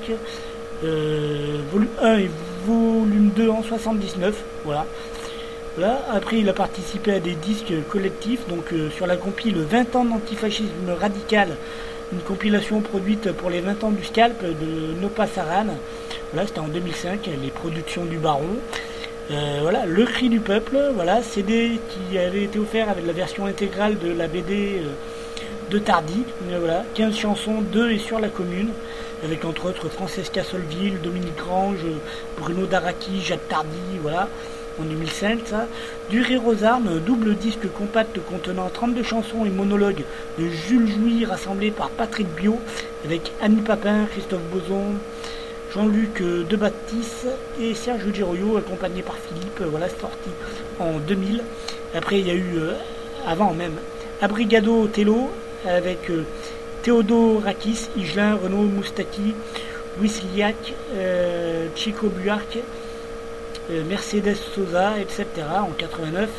[0.84, 2.30] euh, volume 1 et
[2.66, 4.34] volume 2 en 79,
[4.64, 4.86] voilà.
[6.12, 10.05] Après, il a participé à des disques collectifs, donc euh, sur la compile 20 ans
[10.05, 11.51] d'antifascisme radical,
[12.12, 15.66] une compilation produite pour les 20 ans du scalp de Nopa Saran.
[16.32, 18.57] Voilà, c'était en 2005, les productions du Baron.
[19.31, 23.45] Euh, voilà, Le Cri du Peuple, voilà, CD qui avait été offert avec la version
[23.45, 24.81] intégrale de la BD
[25.70, 26.24] de Tardy.
[26.49, 28.70] Voilà, 15 chansons de et sur la commune,
[29.22, 31.85] avec entre autres Francesca Solville, Dominique Grange,
[32.39, 34.31] Bruno Daraki, Jacques Tardy, voilà,
[34.81, 35.41] en 2005.
[35.45, 35.66] Ça.
[36.09, 40.05] Du Rire aux double disque compact contenant 32 chansons et monologues
[40.39, 42.59] de Jules Jouy rassemblés par Patrick Bio,
[43.05, 44.95] avec Annie Papin, Christophe Boson,
[45.73, 47.27] Jean-Luc Debaptiste
[47.61, 50.31] et Serge Giroyo, accompagné par Philippe, voilà, sorti
[50.81, 51.43] en 2000.
[51.95, 52.73] Après, il y a eu, euh,
[53.27, 53.75] avant même,
[54.23, 55.31] Abrigado Tello,
[55.66, 56.25] avec euh,
[56.83, 59.35] Théodorakis, Igelin, Renaud Moustaki,
[60.01, 62.59] Wisliak, euh, Chico Buarque,
[63.71, 65.27] euh, Mercedes Sosa, etc.
[65.61, 66.31] en 89,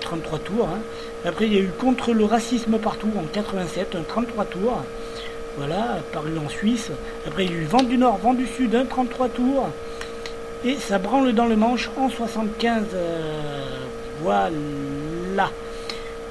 [0.00, 0.68] 33 tours.
[0.68, 0.78] hein.
[1.26, 4.82] Après, il y a eu Contre le racisme partout en 87, un 33 tours.
[5.56, 6.90] Voilà, paru en Suisse.
[7.26, 9.68] Après, il y a eu Vent du Nord, Vent du Sud, un 33 tours.
[10.64, 12.86] Et ça branle dans le manche en 75.
[12.94, 13.86] euh,
[14.20, 15.50] voilà.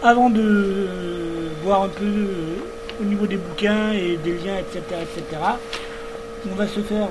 [0.02, 2.58] Avant de euh, voir un peu euh,
[3.00, 5.42] au niveau des bouquins et des liens, etc., etc.,
[6.52, 7.08] on va se faire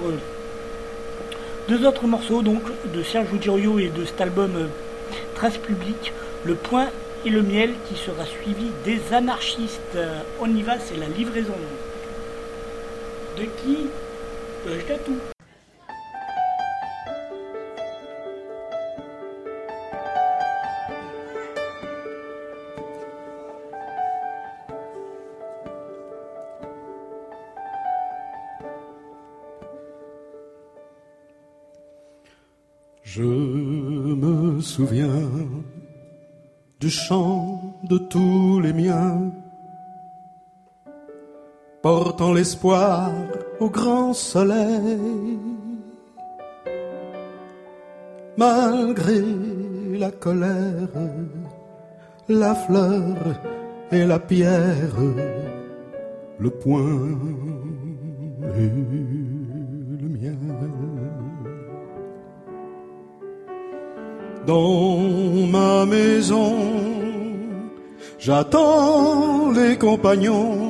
[1.69, 2.61] deux autres morceaux donc
[2.93, 4.69] de Serge Giroyo et de cet album
[5.35, 6.13] Trace publique,
[6.45, 6.89] Le Point
[7.25, 9.97] et le Miel, qui sera suivi des anarchistes.
[10.39, 11.55] On y va, c'est la livraison.
[13.37, 13.87] De qui
[14.67, 15.33] De tout?
[33.03, 35.09] Je me souviens
[36.81, 39.33] du chant de tous les miens,
[41.83, 43.11] portant l'espoir
[43.59, 45.39] au grand soleil.
[48.37, 49.23] Malgré
[49.99, 50.89] la colère,
[52.29, 53.17] la fleur
[53.91, 54.97] et la pierre,
[56.39, 57.19] le point
[58.57, 58.71] et
[60.03, 60.39] le mien.
[64.47, 64.99] Dans
[65.51, 66.55] ma maison,
[68.19, 70.62] j'attends les compagnons.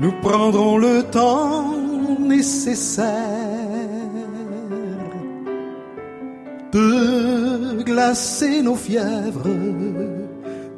[0.00, 1.74] Nous prendrons le temps
[2.18, 3.06] nécessaire
[6.72, 9.48] de glacer nos fièvres,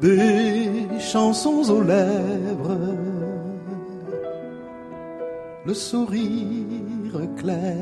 [0.01, 2.79] des chansons aux lèvres,
[5.67, 7.77] le sourire clair.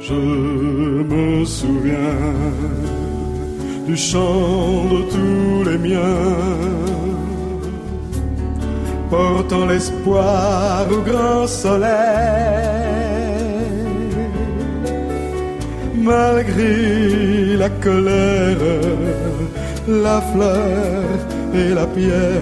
[0.00, 3.13] Je me souviens
[3.86, 6.26] du chant de tous les miens,
[9.10, 11.92] portant l'espoir au grand soleil.
[15.96, 18.56] Malgré la colère,
[19.88, 21.04] la fleur
[21.54, 22.40] et la pierre,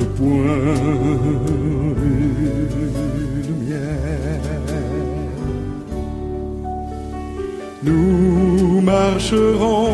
[0.00, 1.10] le point
[7.82, 9.88] Nous marcherons,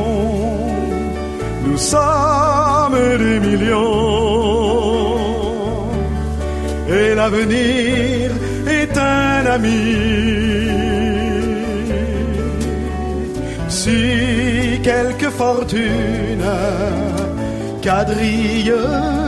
[1.65, 5.17] nous sommes des millions,
[6.89, 8.33] et l'avenir
[8.67, 9.85] est un ami.
[13.69, 16.43] Si quelque fortune
[17.83, 18.75] quadrille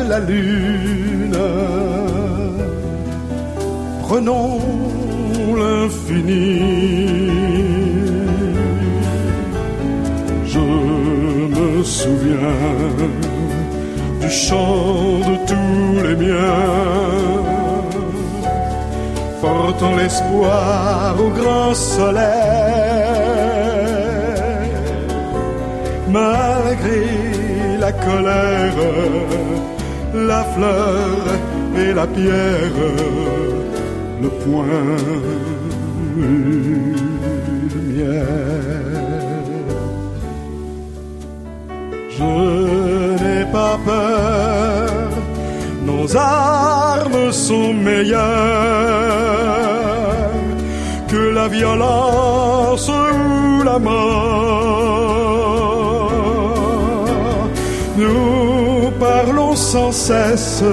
[0.09, 1.39] la lune,
[4.03, 4.59] prenons
[5.57, 7.28] l'infini.
[11.85, 12.57] Souviens
[14.21, 17.43] du chant de tous les miens,
[19.41, 22.29] portant l'espoir au grand soleil.
[26.11, 27.07] Malgré
[27.79, 28.81] la colère,
[30.15, 31.21] la fleur
[31.77, 32.79] et la pierre,
[34.23, 34.65] le point
[38.01, 38.88] et
[42.19, 44.91] Je n'ai pas peur,
[45.87, 48.19] nos armes sont meilleures
[51.07, 54.41] que la violence ou la mort.
[57.97, 60.65] Nous parlons sans cesse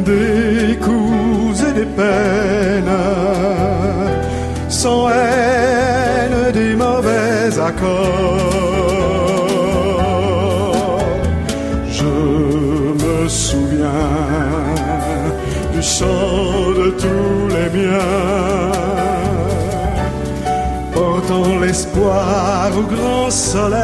[0.00, 2.98] des coups et des peines,
[4.68, 8.69] sans haine des mauvais accords.
[16.02, 18.72] De tous les miens,
[20.94, 23.80] portant l'espoir au grand soleil,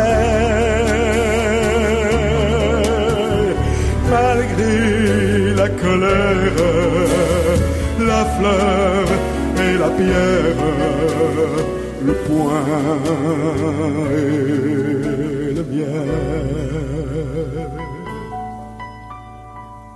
[4.11, 6.63] malgré la colère,
[8.01, 9.05] la fleur
[9.59, 10.63] et la pierre,
[12.03, 12.65] le point
[14.11, 16.05] et le bien.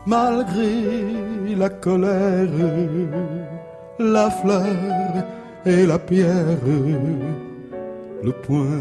[0.07, 1.20] Malgré
[1.61, 2.49] la colère,
[3.99, 4.65] la fleur
[5.67, 6.65] et la pierre,
[8.23, 8.81] le point,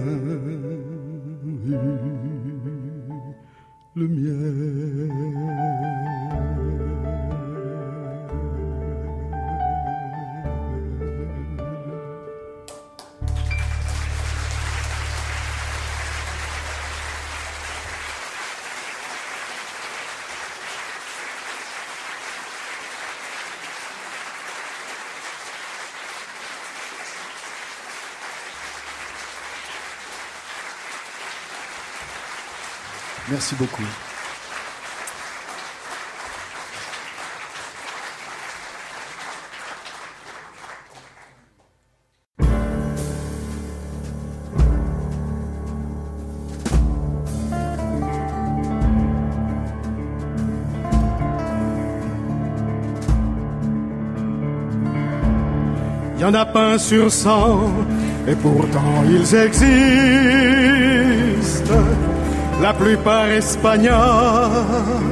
[3.96, 5.09] le mien.
[33.40, 33.84] Merci beaucoup.
[56.18, 57.62] Il y en a pas un sur cent,
[58.28, 59.70] et pourtant ils existent
[62.62, 65.10] la plupart espagnols.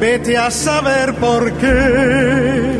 [0.00, 2.78] Vete a saber por qué.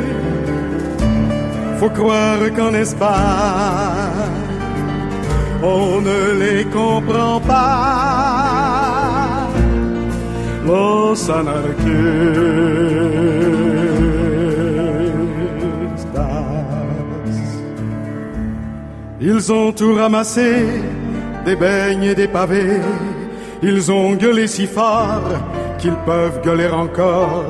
[1.79, 3.13] Faut croire qu'en Espagne,
[5.63, 8.79] on ne les comprend pas.
[10.67, 11.99] Los anarchistas.
[19.21, 20.67] Ils ont tout ramassé,
[21.45, 22.81] des beignes et des pavés.
[23.63, 25.33] Ils ont gueulé si fort
[25.79, 27.45] qu'ils peuvent gueuler encore.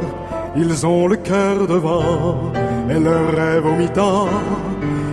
[0.56, 2.52] Ils ont le cœur devant
[2.90, 3.78] et leur rêve au.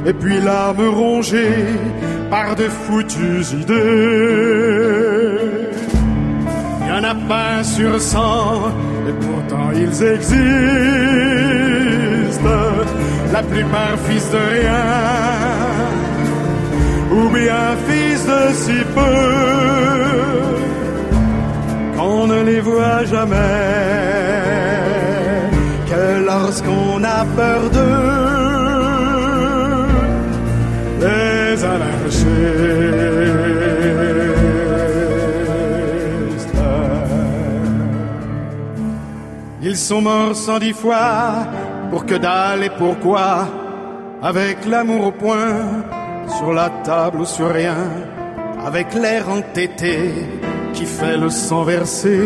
[0.07, 1.65] Et puis l'âme rongée
[2.29, 5.37] par de foutues idées.
[6.81, 8.71] Il y en a pas sur cent,
[9.09, 10.25] et pourtant ils existent.
[13.33, 14.85] La plupart fils de rien,
[17.11, 20.54] ou bien fils de si peu
[22.65, 23.35] voit jamais
[25.89, 28.15] que lorsqu'on a peur d'eux,
[31.01, 32.25] les anarchistes.
[39.61, 41.47] Ils sont morts cent dix fois
[41.91, 43.47] pour que dalle et pourquoi,
[44.23, 45.57] avec l'amour au point,
[46.37, 47.81] sur la table ou sur rien,
[48.67, 49.99] avec l'air entêté
[50.75, 52.19] qui fait le sang versé.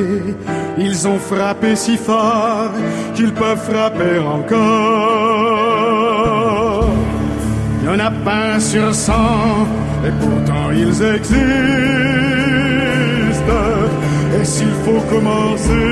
[0.77, 2.71] Ils ont frappé si fort
[3.15, 4.59] qu'ils peuvent frapper encore.
[7.81, 9.67] Il y en a pas un sur cent,
[10.05, 11.39] et pourtant ils existent.
[14.39, 15.89] Et s'il faut commencer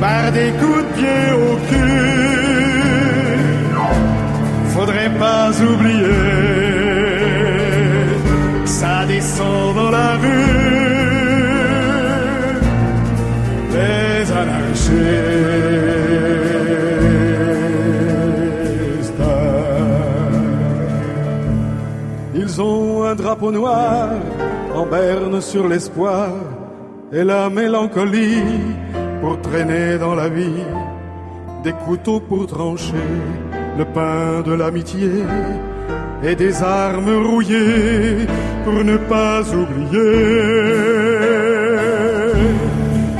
[0.00, 2.08] par des coups de pied au cul,
[4.74, 6.47] faudrait pas oublier
[9.18, 10.54] descend dans la rue
[13.74, 14.88] les anarchistes.
[22.40, 24.10] Ils ont un drapeau noir
[24.80, 26.30] en berne sur l'espoir
[27.12, 28.60] et la mélancolie
[29.20, 30.62] pour traîner dans la vie,
[31.64, 33.08] des couteaux pour trancher
[33.78, 35.10] le pain de l'amitié
[36.22, 38.26] et des armes rouillées
[38.64, 39.98] pour ne pas oublier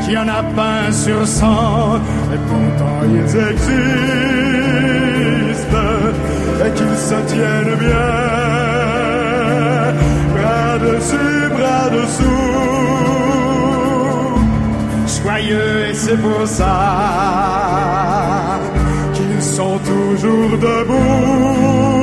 [0.03, 1.96] qu'il n'y en a pas sur cent
[2.34, 3.78] et pourtant ils existent
[6.64, 8.28] et qu'ils se tiennent bien
[10.34, 12.49] bras dessus, bras dessous.
[15.22, 16.76] Joyeux et c'est pour ça
[19.14, 21.97] qu'ils sont toujours debout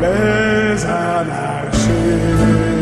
[0.00, 2.75] les anarchistes.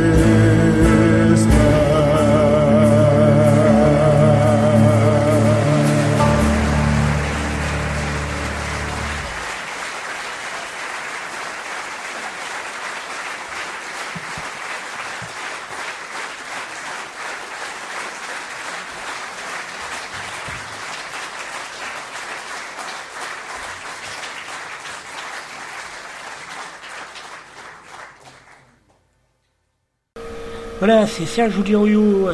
[30.86, 32.28] Voilà, c'est Serge Oudiroyo,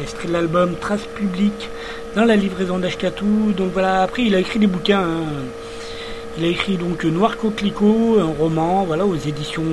[0.00, 1.68] extrait de l'album Trace Publique
[2.14, 3.52] dans la livraison d'Ashkatou.
[3.56, 5.02] Donc voilà, après il a écrit des bouquins.
[5.02, 5.24] Hein.
[6.38, 9.64] Il a écrit donc Noir Coquelicot, un roman, voilà, aux éditions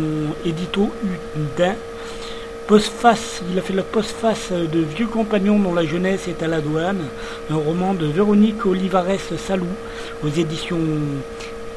[0.44, 0.90] Édito
[1.38, 1.76] Udin.
[2.66, 6.62] Postface, il a fait la postface de Vieux compagnons dont la jeunesse est à la
[6.62, 7.04] douane,
[7.52, 9.68] un roman de Véronique Olivares Salou
[10.24, 10.80] aux éditions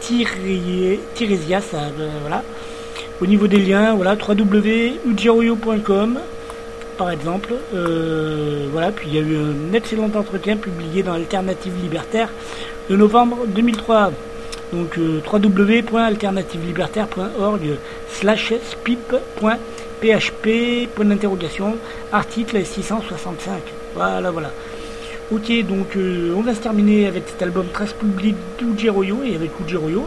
[0.00, 2.42] Tiresias, euh, voilà.
[3.20, 6.20] Au niveau des liens, voilà, www.ujiroyo.com
[6.98, 7.54] par exemple.
[7.74, 12.28] Euh, voilà, puis il y a eu un excellent entretien publié dans Alternative Libertaire
[12.90, 14.12] de novembre 2003.
[14.72, 17.78] Donc euh, www.alternativelibertaire.org
[18.12, 20.48] slash spip.php,
[20.94, 21.78] point d'interrogation,
[22.12, 23.62] article 665.
[23.94, 24.50] Voilà, voilà.
[25.30, 29.52] Ok, donc euh, on va se terminer avec cet album Trace Public d'Ujiroyo et avec
[29.60, 30.06] Ujiroyo.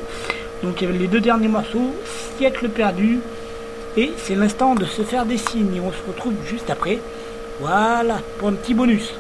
[0.62, 1.96] Donc il y avait les deux derniers morceaux,
[2.38, 3.20] Siècle perdu
[3.98, 5.82] et c'est l'instant de se faire des signes.
[5.84, 7.00] On se retrouve juste après.
[7.60, 9.14] Voilà, pour un petit bonus.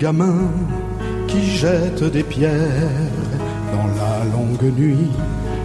[0.00, 0.48] Petit gamin
[1.26, 3.12] qui jette des pierres
[3.74, 5.10] dans la longue nuit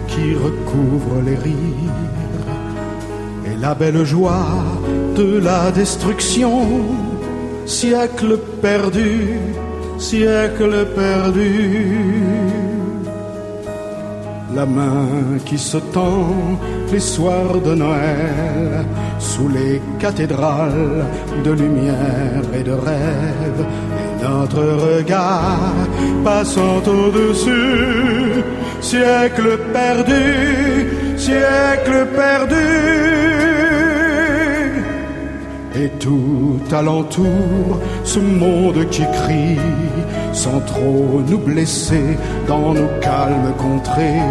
[0.08, 2.02] qui recouvre les rires
[3.46, 4.46] et la belle joie
[5.16, 6.66] de la destruction,
[7.64, 9.38] siècle perdu,
[9.98, 12.36] siècle perdu
[14.54, 16.28] la main qui se tend
[16.90, 18.86] les soirs de Noël
[19.18, 21.04] sous les cathédrales
[21.44, 23.66] de lumière et de rêve.
[24.22, 25.72] Notre regard
[26.24, 28.42] passant au-dessus,
[28.80, 32.54] siècle perdu, siècle perdu.
[35.78, 39.58] Et tout alentour, ce monde qui crie
[40.32, 42.16] sans trop nous blesser
[42.48, 44.22] dans nos calmes contrées.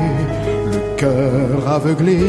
[0.98, 2.20] Cœur aveuglé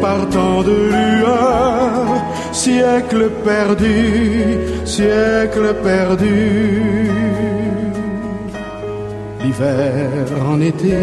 [0.00, 7.10] par tant de lueurs, siècle perdu, siècle perdu.
[9.42, 10.10] L'hiver
[10.48, 10.96] en été,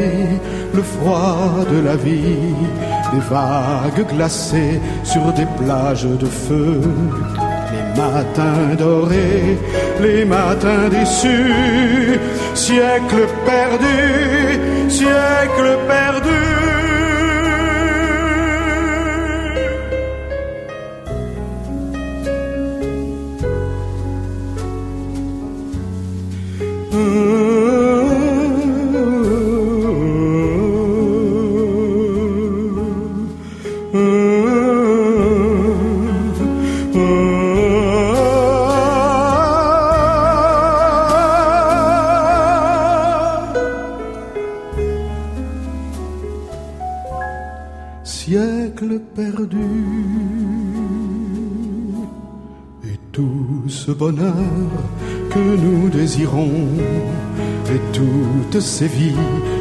[0.74, 2.56] le froid de la vie,
[3.14, 6.82] des vagues glacées sur des plages de feu
[8.00, 9.58] matins dorés,
[10.02, 12.20] les matins déçus,
[12.54, 14.00] siècle perdu,
[14.90, 16.69] siècle perdu.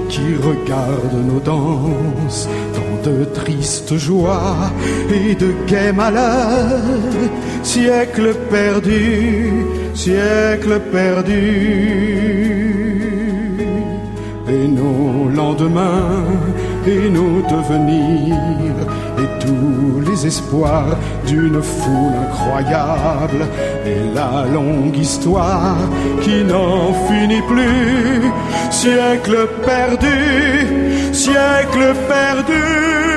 [0.08, 4.70] Qui regardent nos danses dans de tristes joies
[5.12, 6.78] et de gais malheurs,
[7.64, 9.64] siècle perdu,
[9.94, 11.44] siècle perdu.
[14.48, 16.24] Et nos lendemains
[16.86, 18.78] et nos devenirs
[19.18, 20.96] et tous les espoirs
[21.26, 23.46] d'une foule incroyable
[24.14, 25.76] la longue histoire
[26.22, 28.30] qui n'en finit plus.
[28.70, 33.07] Siècle perdu, siècle perdu.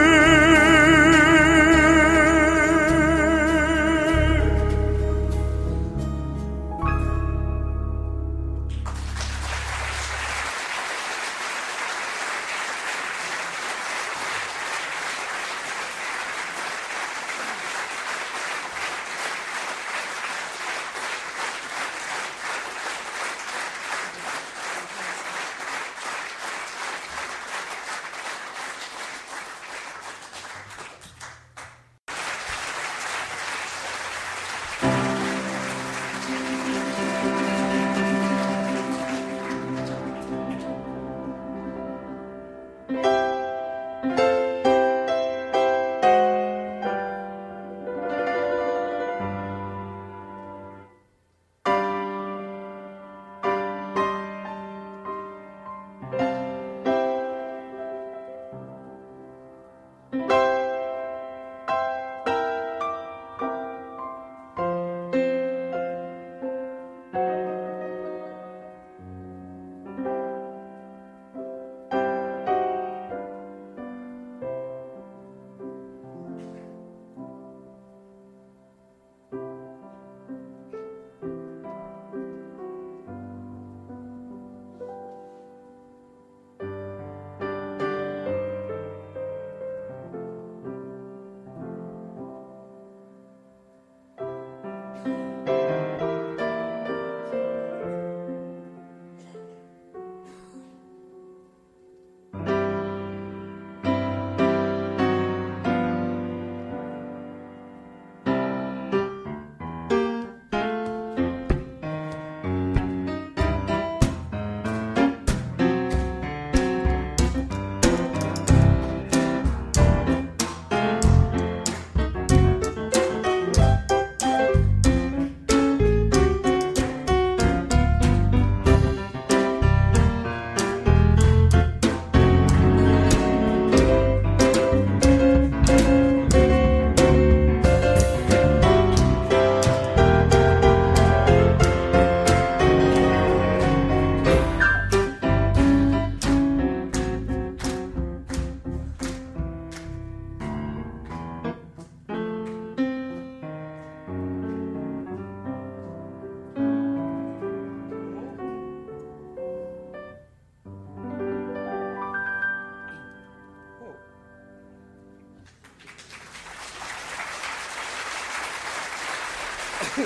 [169.94, 170.06] C'est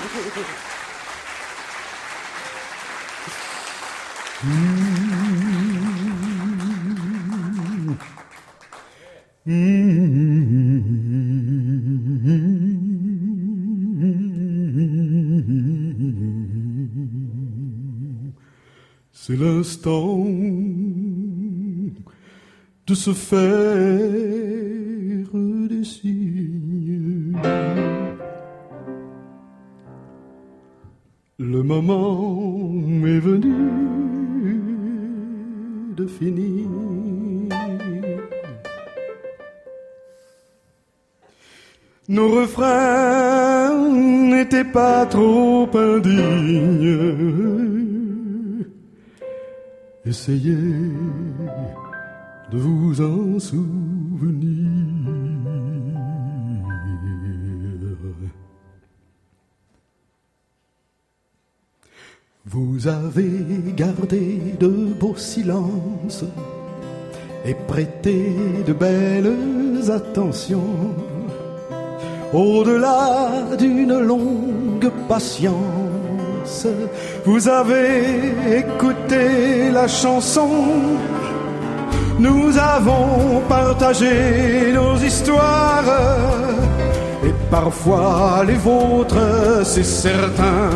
[19.38, 20.26] l'instant
[22.88, 24.00] de se faire
[25.70, 25.84] des
[31.82, 32.72] moment
[33.06, 33.54] est venu
[35.98, 36.68] de finir.
[42.08, 43.90] Nos refrains
[44.32, 46.98] n'étaient pas trop indignes.
[50.06, 50.56] Essayez
[52.52, 53.75] de vous en souvenir.
[62.86, 66.24] Vous avez gardé de beaux silences
[67.44, 68.36] et prêté
[68.68, 70.94] de belles attentions
[72.32, 76.68] au-delà d'une longue patience.
[77.26, 80.50] Vous avez écouté la chanson
[82.20, 85.92] nous avons partagé nos histoires
[87.26, 90.70] et parfois les vôtres, c'est certain.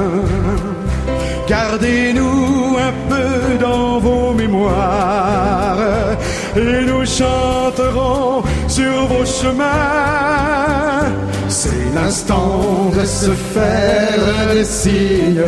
[1.50, 6.16] Gardez-nous un peu dans vos mémoires
[6.56, 11.08] et nous chanterons sur vos chemins.
[11.48, 15.42] C'est l'instant de se faire des signes.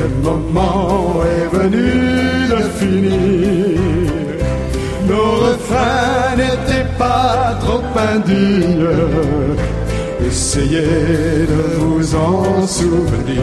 [0.00, 3.80] Le moment est venu de finir.
[5.06, 8.88] Nos refrains n'étaient pas trop indignes.
[10.28, 13.40] Essayez de vous en souvenir.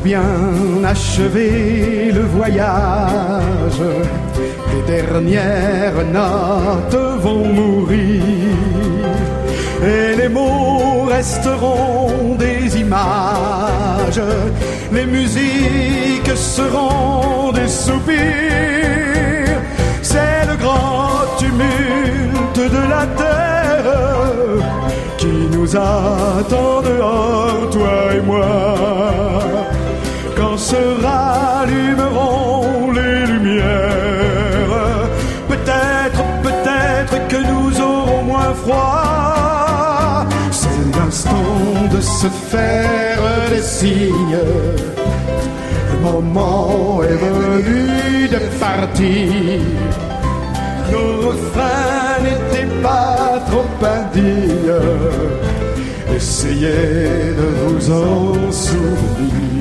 [0.00, 0.22] Faut bien
[0.82, 3.82] achever le voyage.
[4.72, 8.22] Les dernières notes vont mourir.
[9.82, 14.22] Et les mots resteront des images.
[14.90, 19.60] Les musiques seront des soupirs.
[20.00, 24.64] C'est le grand tumulte de la terre
[25.18, 28.80] qui nous attend dehors, toi et moi.
[30.60, 33.64] Se rallumeront les lumières,
[35.48, 40.26] peut-être, peut-être que nous aurons moins froid.
[40.52, 44.44] C'est l'instant de se faire des signes.
[45.92, 49.60] Le moment est venu de partir.
[50.92, 54.78] Nos refrains n'étaient pas trop indignes.
[56.14, 59.59] Essayez de vous en souvenir.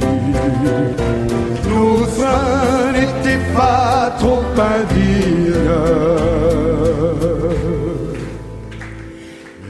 [1.70, 5.54] Nos refrains n'étaient pas trop indignes.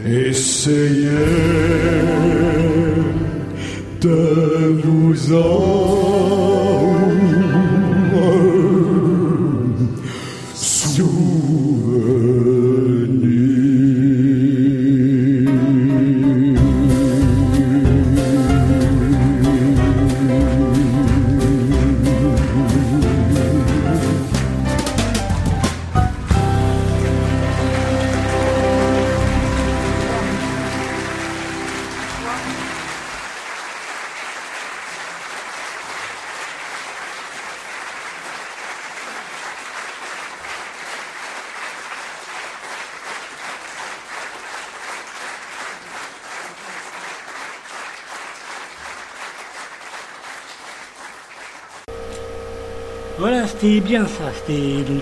[0.06, 1.10] Essayez
[4.02, 6.69] de vous en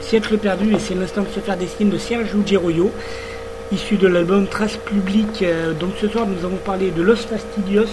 [0.08, 2.92] Siècle perdu et c'est l'instant de se faire des signes de Serge Giroyo,
[3.74, 5.42] issu de l'album Trace Publique.
[5.44, 7.90] Euh, Donc ce soir, nous avons parlé de Los Fastidios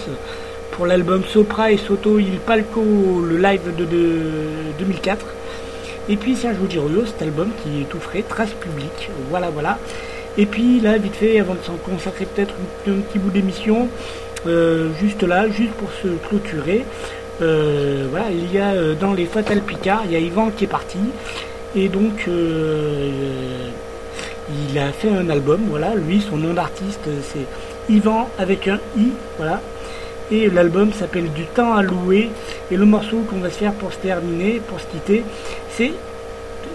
[0.71, 2.81] pour l'album Sopra et Soto Il Palco,
[3.21, 4.21] le live de, de
[4.79, 5.25] 2004.
[6.07, 9.09] Et puis Serge Giroyo, cet album qui est tout frais, Trace Publique.
[9.29, 9.77] Voilà, voilà.
[10.37, 12.53] Et puis là, vite fait, avant de s'en consacrer peut-être
[12.87, 13.89] un, petit bout d'émission,
[14.47, 16.85] euh, juste là, juste pour se clôturer.
[17.41, 20.67] Euh, voilà, il y a dans les Fatal Picard, il y a Yvan qui est
[20.67, 20.99] parti.
[21.75, 23.69] Et donc, euh,
[24.69, 25.93] il a fait un album, voilà.
[25.95, 29.61] Lui, son nom d'artiste, c'est Yvan avec un I, voilà.
[30.31, 32.29] Et l'album s'appelle Du temps à louer.
[32.71, 35.23] Et le morceau qu'on va se faire pour se terminer, pour se quitter,
[35.69, 35.93] c'est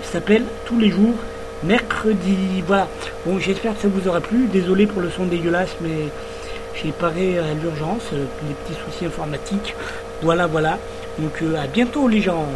[0.02, 1.14] s'appelle Tous les jours
[1.62, 2.62] mercredi.
[2.66, 2.88] Voilà.
[3.26, 4.46] Bon, j'espère que ça vous aura plu.
[4.52, 6.08] Désolé pour le son dégueulasse, mais
[6.82, 9.74] j'ai paré à l'urgence, euh, des petits soucis informatiques.
[10.22, 10.78] Voilà, voilà.
[11.18, 12.46] Donc euh, à bientôt les gens.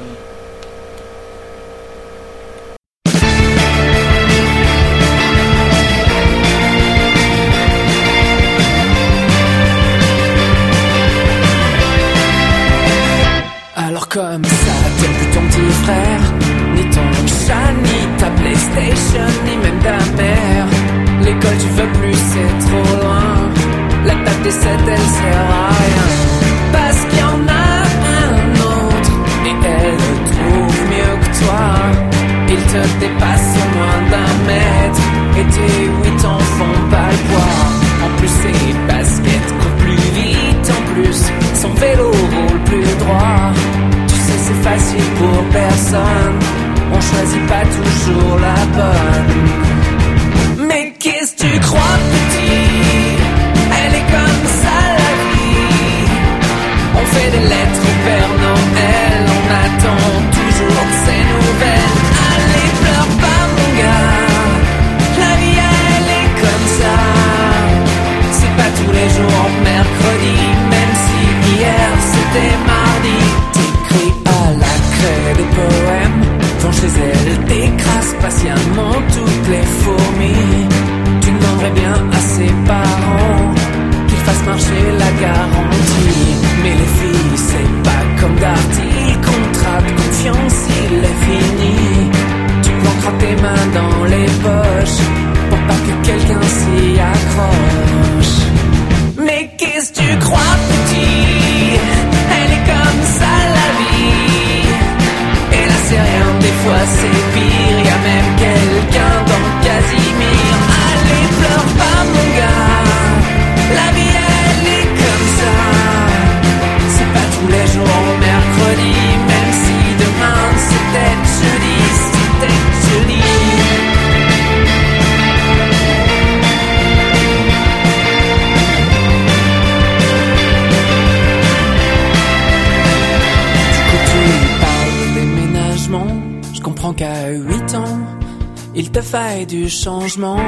[139.47, 140.39] Du changement.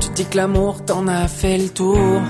[0.00, 2.20] Tu dis que l'amour t'en a fait le tour,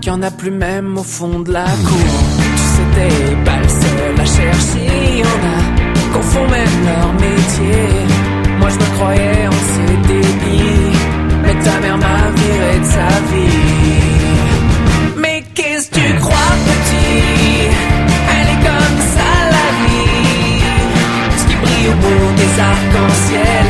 [0.00, 2.14] qu'il y en a plus même au fond de la cour.
[2.56, 5.60] Tu sais, t'es pas le seul à chercher, y en a
[6.12, 7.86] qu'on font même leur métier.
[8.58, 10.98] Moi, je me croyais en ces débits,
[11.44, 13.60] mais ta mère m'a viré de sa vie.
[15.16, 17.68] Mais qu'est-ce que tu crois, petit?
[18.32, 20.62] Elle est comme ça, la vie.
[21.38, 23.64] Ce qui brille au bout des arcs-en-ciel,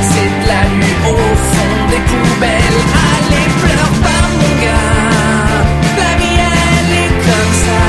[0.50, 1.16] la lue au
[1.50, 2.80] fond des poubelles.
[3.10, 5.62] Allez, pleure pas, mon gars.
[6.00, 7.80] La vie, elle est comme ça.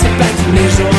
[0.00, 0.89] C'est pas tous les jours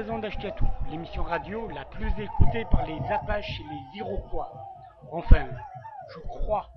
[0.00, 4.50] La livraison d'Ashkatou, l'émission radio la plus écoutée par les Apaches et les Iroquois.
[5.12, 5.46] Enfin,
[6.08, 6.70] je crois.